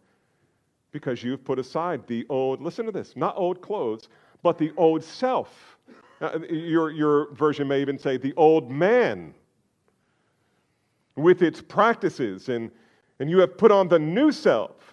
[0.91, 4.09] because you've put aside the old, listen to this, not old clothes,
[4.41, 5.77] but the old self
[6.21, 9.33] uh, your, your version may even say the old man
[11.15, 12.71] with its practices, and,
[13.19, 14.92] and you have put on the new self,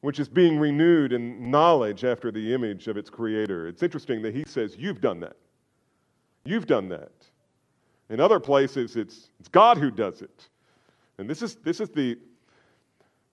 [0.00, 3.66] which is being renewed in knowledge after the image of its creator.
[3.66, 5.36] It's interesting that he says, You've done that.
[6.44, 7.12] You've done that.
[8.08, 10.48] In other places, it's, it's God who does it.
[11.18, 12.18] And this is, this, is the,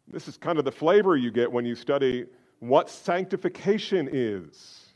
[0.07, 2.25] this is kind of the flavor you get when you study
[2.59, 4.87] what sanctification is.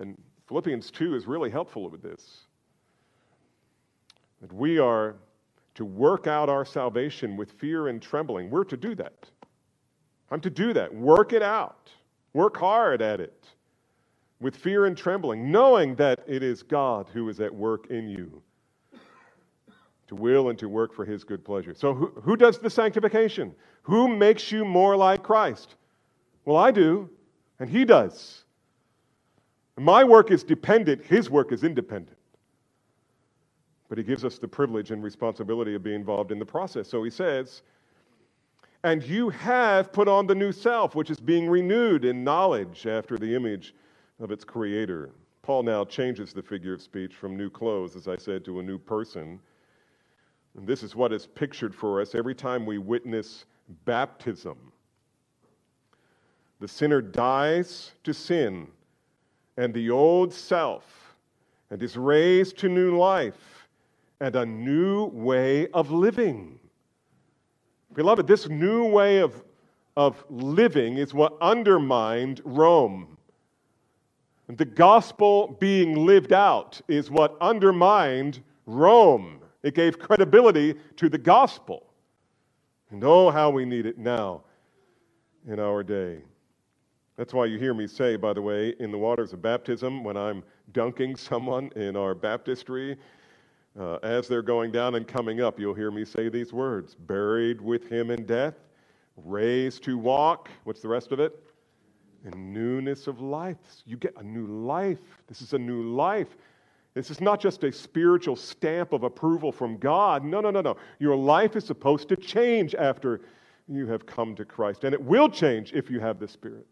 [0.00, 2.38] And Philippians 2 is really helpful with this.
[4.40, 5.16] That we are
[5.74, 8.50] to work out our salvation with fear and trembling.
[8.50, 9.28] We're to do that.
[10.30, 10.94] I'm to do that.
[10.94, 11.90] Work it out.
[12.34, 13.46] Work hard at it
[14.40, 18.42] with fear and trembling, knowing that it is God who is at work in you
[20.08, 21.74] to will and to work for his good pleasure.
[21.74, 23.54] So, who, who does the sanctification?
[23.82, 25.76] Who makes you more like Christ?
[26.44, 27.10] Well, I do,
[27.60, 28.44] and he does.
[29.78, 32.16] My work is dependent, his work is independent.
[33.88, 36.88] but he gives us the privilege and responsibility of being involved in the process.
[36.88, 37.62] So he says,
[38.84, 43.16] and you have put on the new self, which is being renewed in knowledge after
[43.16, 43.74] the image
[44.20, 45.10] of its creator.
[45.42, 48.62] Paul now changes the figure of speech from new clothes, as I said, to a
[48.62, 49.40] new person.
[50.56, 53.46] And this is what is pictured for us every time we witness
[53.84, 54.56] baptism.
[56.60, 58.68] The sinner dies to sin
[59.56, 61.14] and the old self
[61.70, 63.68] and is raised to new life
[64.20, 66.58] and a new way of living.
[67.94, 69.42] Beloved, this new way of,
[69.96, 73.16] of living is what undermined Rome.
[74.48, 79.40] The gospel being lived out is what undermined Rome.
[79.62, 81.84] It gave credibility to the gospel.
[82.90, 84.42] And oh, how we need it now
[85.46, 86.22] in our day.
[87.16, 90.16] That's why you hear me say, by the way, in the waters of baptism, when
[90.16, 92.96] I'm dunking someone in our baptistry,
[93.78, 97.60] uh, as they're going down and coming up, you'll hear me say these words buried
[97.60, 98.54] with him in death,
[99.16, 100.50] raised to walk.
[100.64, 101.38] What's the rest of it?
[102.24, 103.56] In newness of life.
[103.86, 104.98] You get a new life.
[105.28, 106.36] This is a new life.
[106.94, 110.24] This is not just a spiritual stamp of approval from God.
[110.24, 110.76] No, no, no, no.
[110.98, 113.20] Your life is supposed to change after
[113.68, 114.82] you have come to Christ.
[114.82, 116.66] And it will change if you have the Spirit.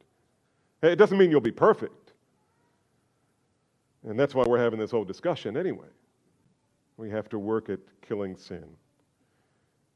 [0.82, 2.12] It doesn't mean you'll be perfect.
[4.04, 5.86] And that's why we're having this whole discussion anyway.
[6.96, 8.64] We have to work at killing sin.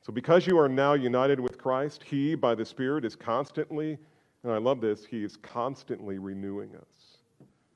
[0.02, 3.98] So, because you are now united with Christ, He, by the Spirit, is constantly,
[4.42, 7.18] and I love this, He is constantly renewing us.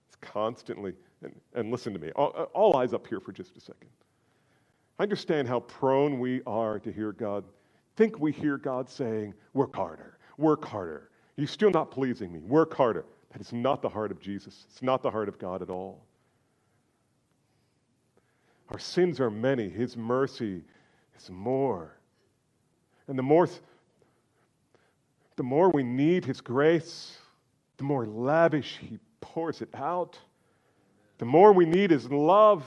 [0.07, 3.61] It's constantly, and, and listen to me, all, all eyes up here for just a
[3.61, 3.89] second.
[4.99, 7.45] I understand how prone we are to hear God,
[7.97, 11.11] think we hear God saying, Work harder, work harder.
[11.37, 13.05] You're still not pleasing me, work harder.
[13.33, 14.65] That is not the heart of Jesus.
[14.71, 16.07] It's not the heart of God at all.
[18.71, 20.63] Our sins are many, His mercy
[21.19, 21.97] is more.
[23.07, 23.49] And the more,
[25.37, 27.19] the more we need His grace,
[27.77, 30.19] the more lavish He pours it out.
[31.19, 32.65] The more we need His love,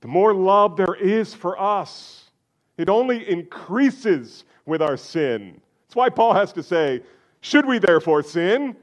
[0.00, 2.30] the more love there is for us.
[2.76, 5.60] It only increases with our sin.
[5.82, 7.02] That's why Paul has to say,
[7.40, 8.76] Should we therefore sin?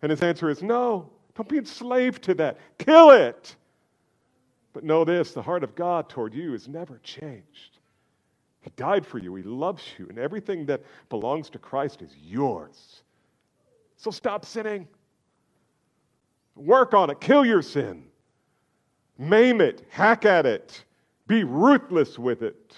[0.00, 1.08] And his answer is no.
[1.34, 2.58] Don't be enslaved to that.
[2.78, 3.54] Kill it.
[4.72, 7.78] But know this the heart of God toward you is never changed.
[8.62, 13.02] He died for you, He loves you, and everything that belongs to Christ is yours.
[13.96, 14.88] So stop sinning.
[16.54, 18.04] Work on it, kill your sin,
[19.18, 20.84] maim it, hack at it,
[21.26, 22.76] be ruthless with it.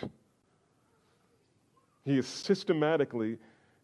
[2.05, 3.39] He is systematically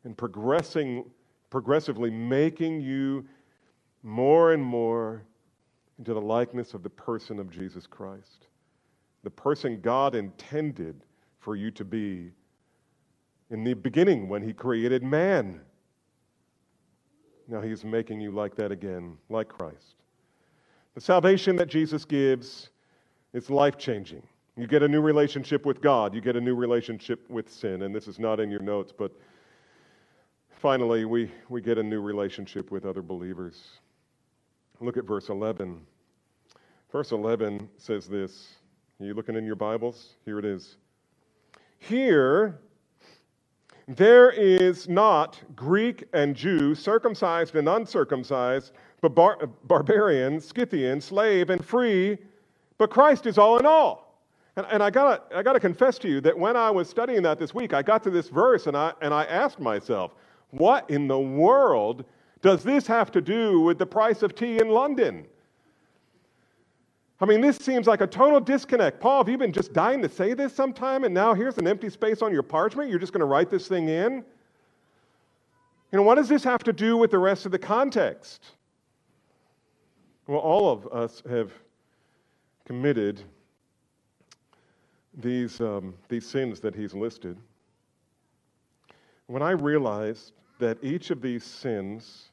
[0.04, 1.04] and progressing,
[1.50, 3.26] progressively making you
[4.02, 5.22] more and more
[6.00, 8.46] into the likeness of the person of Jesus Christ,
[9.22, 11.02] the person God intended
[11.40, 12.30] for you to be
[13.50, 15.60] in the beginning when He created man.
[17.48, 19.96] Now He's making you like that again, like Christ.
[20.94, 22.70] The salvation that Jesus gives
[23.34, 24.22] is life changing.
[24.56, 27.94] You get a new relationship with God, you get a new relationship with sin, and
[27.94, 29.12] this is not in your notes, but
[30.48, 33.80] finally, we, we get a new relationship with other believers.
[34.82, 35.78] Look at verse 11.
[36.90, 38.48] Verse 11 says this.
[38.98, 40.14] Are you looking in your Bibles?
[40.24, 40.78] Here it is.
[41.78, 42.58] Here,
[43.86, 48.72] there is not Greek and Jew, circumcised and uncircumcised,
[49.02, 52.16] but bar- barbarian, Scythian, slave, and free,
[52.78, 54.24] but Christ is all in all.
[54.56, 57.38] And, and I got I gotta confess to you that when I was studying that
[57.38, 60.14] this week, I got to this verse and I, and I asked myself,
[60.50, 62.04] what in the world
[62.42, 65.26] does this have to do with the price of tea in London?
[67.20, 68.98] I mean, this seems like a total disconnect.
[68.98, 71.90] Paul, have you been just dying to say this sometime and now here's an empty
[71.90, 72.88] space on your parchment?
[72.88, 74.24] You're just going to write this thing in?
[75.92, 78.52] You know, what does this have to do with the rest of the context?
[80.26, 81.52] Well, all of us have
[82.64, 83.20] committed
[85.14, 87.36] these, um, these sins that he's listed.
[89.26, 92.29] When I realized that each of these sins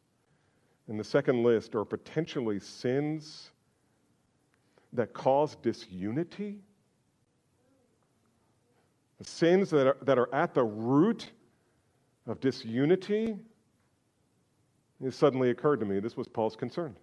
[0.88, 3.52] in the second list are potentially sins
[4.94, 6.60] that cause disunity,
[9.18, 11.32] the sins that are, that are at the root
[12.26, 13.38] of disunity,
[15.04, 16.96] it suddenly occurred to me this was Paul's concern.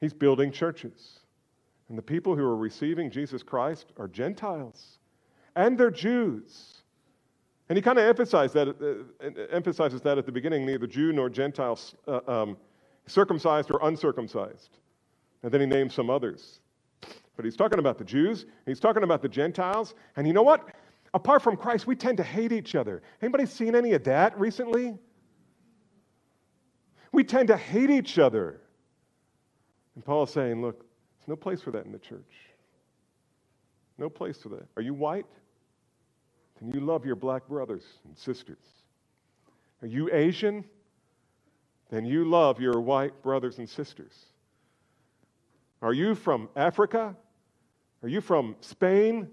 [0.00, 1.20] He's building churches.
[1.88, 4.98] And the people who are receiving Jesus Christ are Gentiles
[5.56, 6.82] and they're Jews.
[7.68, 11.30] And he kind of emphasized that, uh, emphasizes that at the beginning neither Jew nor
[11.30, 12.56] Gentile, uh, um,
[13.06, 14.78] circumcised or uncircumcised.
[15.42, 16.60] And then he names some others.
[17.36, 19.94] But he's talking about the Jews, he's talking about the Gentiles.
[20.16, 20.68] And you know what?
[21.14, 23.02] Apart from Christ, we tend to hate each other.
[23.22, 24.98] Anybody seen any of that recently?
[27.12, 28.60] We tend to hate each other.
[29.94, 30.84] And Paul's saying, look,
[31.18, 32.32] there's no place for that in the church.
[33.96, 34.66] No place for that.
[34.76, 35.26] Are you white?
[36.60, 38.62] Then you love your black brothers and sisters.
[39.82, 40.64] Are you Asian?
[41.90, 44.12] Then you love your white brothers and sisters.
[45.82, 47.14] Are you from Africa?
[48.02, 49.28] Are you from Spain?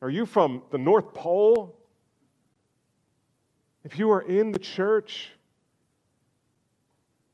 [0.00, 1.76] Are you from the North Pole?
[3.84, 5.30] If you are in the church,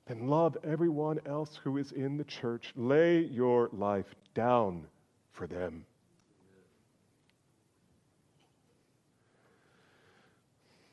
[0.07, 2.73] then love everyone else who is in the church.
[2.77, 4.87] Lay your life down
[5.33, 5.87] for them.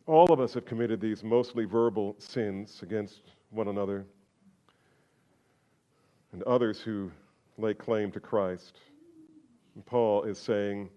[0.10, 4.08] All of us have committed these mostly verbal sins against one another
[6.32, 7.12] and others who
[7.60, 8.80] lay claim to Christ.
[9.76, 10.90] And Paul is saying,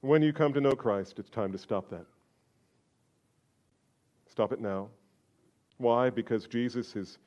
[0.00, 2.06] when you come to know Christ, it's time to stop that.
[4.30, 4.88] Stop it now.
[5.76, 6.08] Why?
[6.08, 7.18] Because Jesus is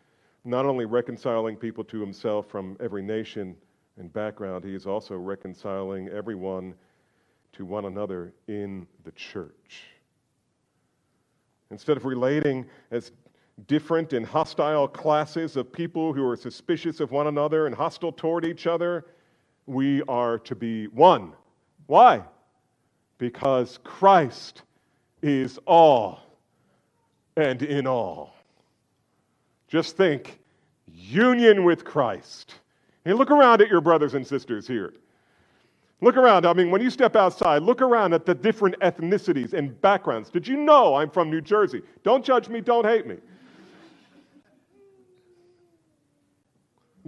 [0.43, 3.55] not only reconciling people to himself from every nation
[3.99, 6.73] and background, he is also reconciling everyone
[7.53, 9.91] to one another in the church.
[11.71, 13.11] Instead of relating as
[13.67, 18.45] different and hostile classes of people who are suspicious of one another and hostile toward
[18.45, 19.05] each other,
[19.65, 21.33] we are to be one.
[21.87, 22.23] Why?
[23.17, 24.63] Because Christ
[25.21, 26.19] is all
[27.37, 28.35] and in all.
[29.67, 30.39] Just think
[30.87, 32.55] union with Christ.
[33.05, 34.93] And look around at your brothers and sisters here.
[36.01, 36.45] Look around.
[36.45, 40.29] I mean, when you step outside, look around at the different ethnicities and backgrounds.
[40.29, 41.81] Did you know I'm from New Jersey?
[42.03, 43.17] Don't judge me, don't hate me.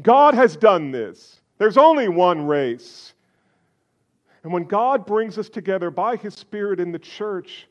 [0.01, 1.41] God has done this.
[1.57, 3.13] There's only one race.
[4.43, 7.67] And when God brings us together by His Spirit in the church,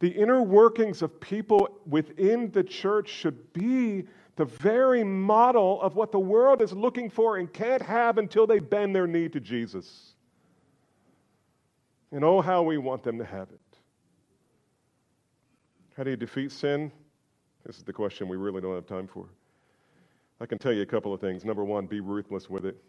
[0.00, 4.04] the inner workings of people within the church should be
[4.40, 8.58] the very model of what the world is looking for and can't have until they
[8.58, 10.14] bend their knee to Jesus.
[12.10, 13.60] And oh, how we want them to have it.
[15.94, 16.90] How do you defeat sin?
[17.66, 19.26] This is the question we really don't have time for.
[20.40, 21.44] I can tell you a couple of things.
[21.44, 22.82] Number one, be ruthless with it.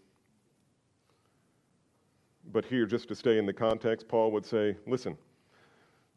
[2.53, 5.17] But here, just to stay in the context, Paul would say, listen,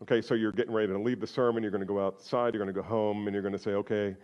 [0.00, 2.62] okay, so you're getting ready to leave the sermon, you're going to go outside, you're
[2.64, 4.14] going to go home, and you're going to say, okay,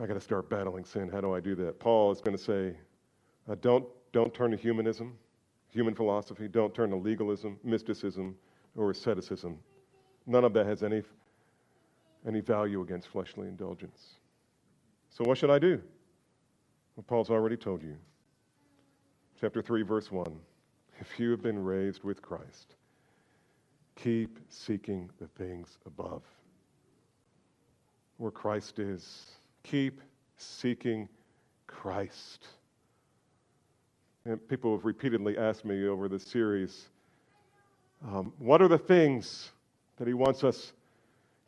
[0.00, 1.08] I got to start battling sin.
[1.08, 1.78] How do I do that?
[1.78, 2.76] Paul is going to say,
[3.50, 5.16] uh, don't, don't turn to humanism,
[5.68, 6.48] human philosophy.
[6.48, 8.36] Don't turn to legalism, mysticism,
[8.76, 9.58] or asceticism.
[10.26, 11.02] None of that has any,
[12.26, 14.16] any value against fleshly indulgence.
[15.08, 15.80] So, what should I do?
[16.94, 17.96] Well, Paul's already told you.
[19.40, 20.26] Chapter 3, verse 1.
[21.00, 22.74] If you have been raised with Christ,
[23.94, 26.22] keep seeking the things above,
[28.18, 29.36] where Christ is.
[29.70, 30.00] Keep
[30.36, 31.08] seeking
[31.66, 32.46] Christ.
[34.24, 36.88] And people have repeatedly asked me over this series
[38.06, 39.50] um, what are the things
[39.96, 40.72] that he wants us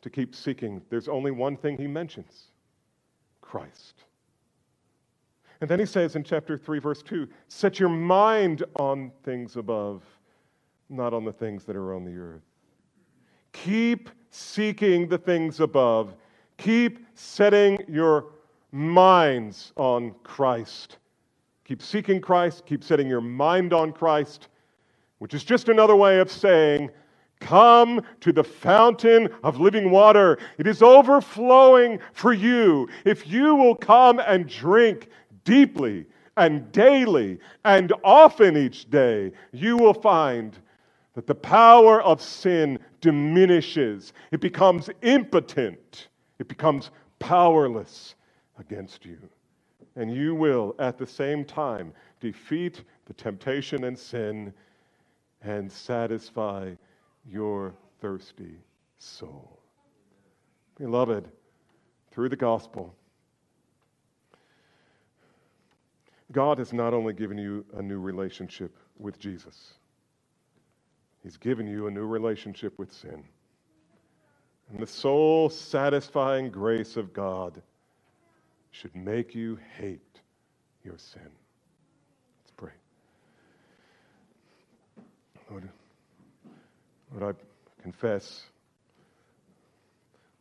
[0.01, 0.81] to keep seeking?
[0.89, 2.45] There's only one thing he mentions
[3.41, 4.03] Christ.
[5.61, 10.03] And then he says in chapter 3, verse 2 set your mind on things above,
[10.89, 12.41] not on the things that are on the earth.
[13.51, 16.15] Keep seeking the things above.
[16.59, 18.25] Keep setting your
[18.73, 20.97] minds on Christ.
[21.63, 22.65] Keep seeking Christ.
[22.65, 24.49] Keep setting your mind on Christ,
[25.19, 26.91] which is just another way of saying,
[27.39, 30.37] Come to the fountain of living water.
[30.57, 32.89] It is overflowing for you.
[33.05, 35.07] If you will come and drink
[35.45, 36.05] deeply
[36.35, 40.57] and daily and often each day, you will find
[41.13, 44.11] that the power of sin diminishes.
[44.31, 46.09] It becomes impotent.
[46.39, 48.15] It becomes powerless
[48.57, 49.19] against you.
[49.95, 54.53] And you will, at the same time, defeat the temptation and sin
[55.41, 56.73] and satisfy
[57.29, 58.57] your thirsty
[58.97, 59.59] soul.
[60.77, 61.29] Beloved,
[62.11, 62.95] through the gospel,
[66.31, 69.73] God has not only given you a new relationship with Jesus,
[71.23, 73.23] He's given you a new relationship with sin.
[74.69, 77.61] And the soul satisfying grace of God
[78.71, 80.19] should make you hate
[80.83, 81.21] your sin.
[82.41, 82.71] Let's pray.
[85.49, 85.69] Lord,
[87.11, 88.43] Lord, I confess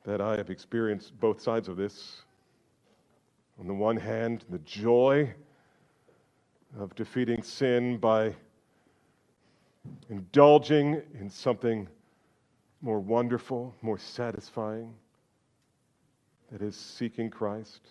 [0.05, 2.23] that I have experienced both sides of this.
[3.59, 5.35] On the one hand, the joy
[6.79, 8.35] of defeating sin by
[10.11, 11.89] indulging in something
[12.81, 14.95] more wonderful, more satisfying,
[16.51, 17.89] that is seeking Christ,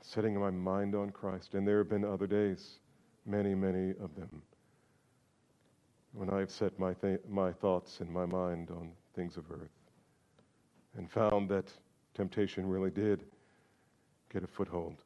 [0.00, 1.54] setting my mind on Christ.
[1.54, 2.78] And there have been other days,
[3.26, 4.42] many, many of them,
[6.12, 9.70] when I have set my, th- my thoughts and my mind on things of earth
[10.96, 11.72] and found that
[12.14, 13.24] temptation really did
[14.32, 14.96] get a foothold.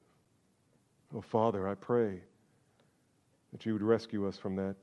[1.14, 2.20] Oh, Father, I pray
[3.52, 4.76] that you would rescue us from that.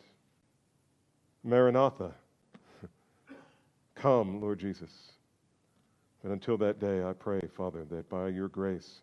[1.43, 2.13] Maranatha,
[4.03, 5.13] come, Lord Jesus.
[6.21, 9.01] But until that day, I pray, Father, that by your grace,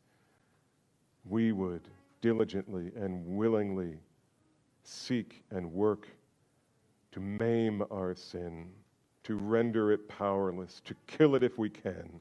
[1.24, 1.80] we would
[2.20, 3.96] diligently and willingly
[4.84, 6.07] seek and work
[7.12, 8.68] to maim our sin,
[9.24, 12.20] to render it powerless, to kill it if we can,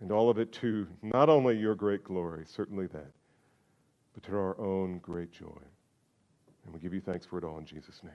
[0.00, 3.10] and all of it to not only your great glory, certainly that,
[4.14, 5.62] but to our own great joy.
[6.64, 8.12] And we give you thanks for it all in Jesus' name.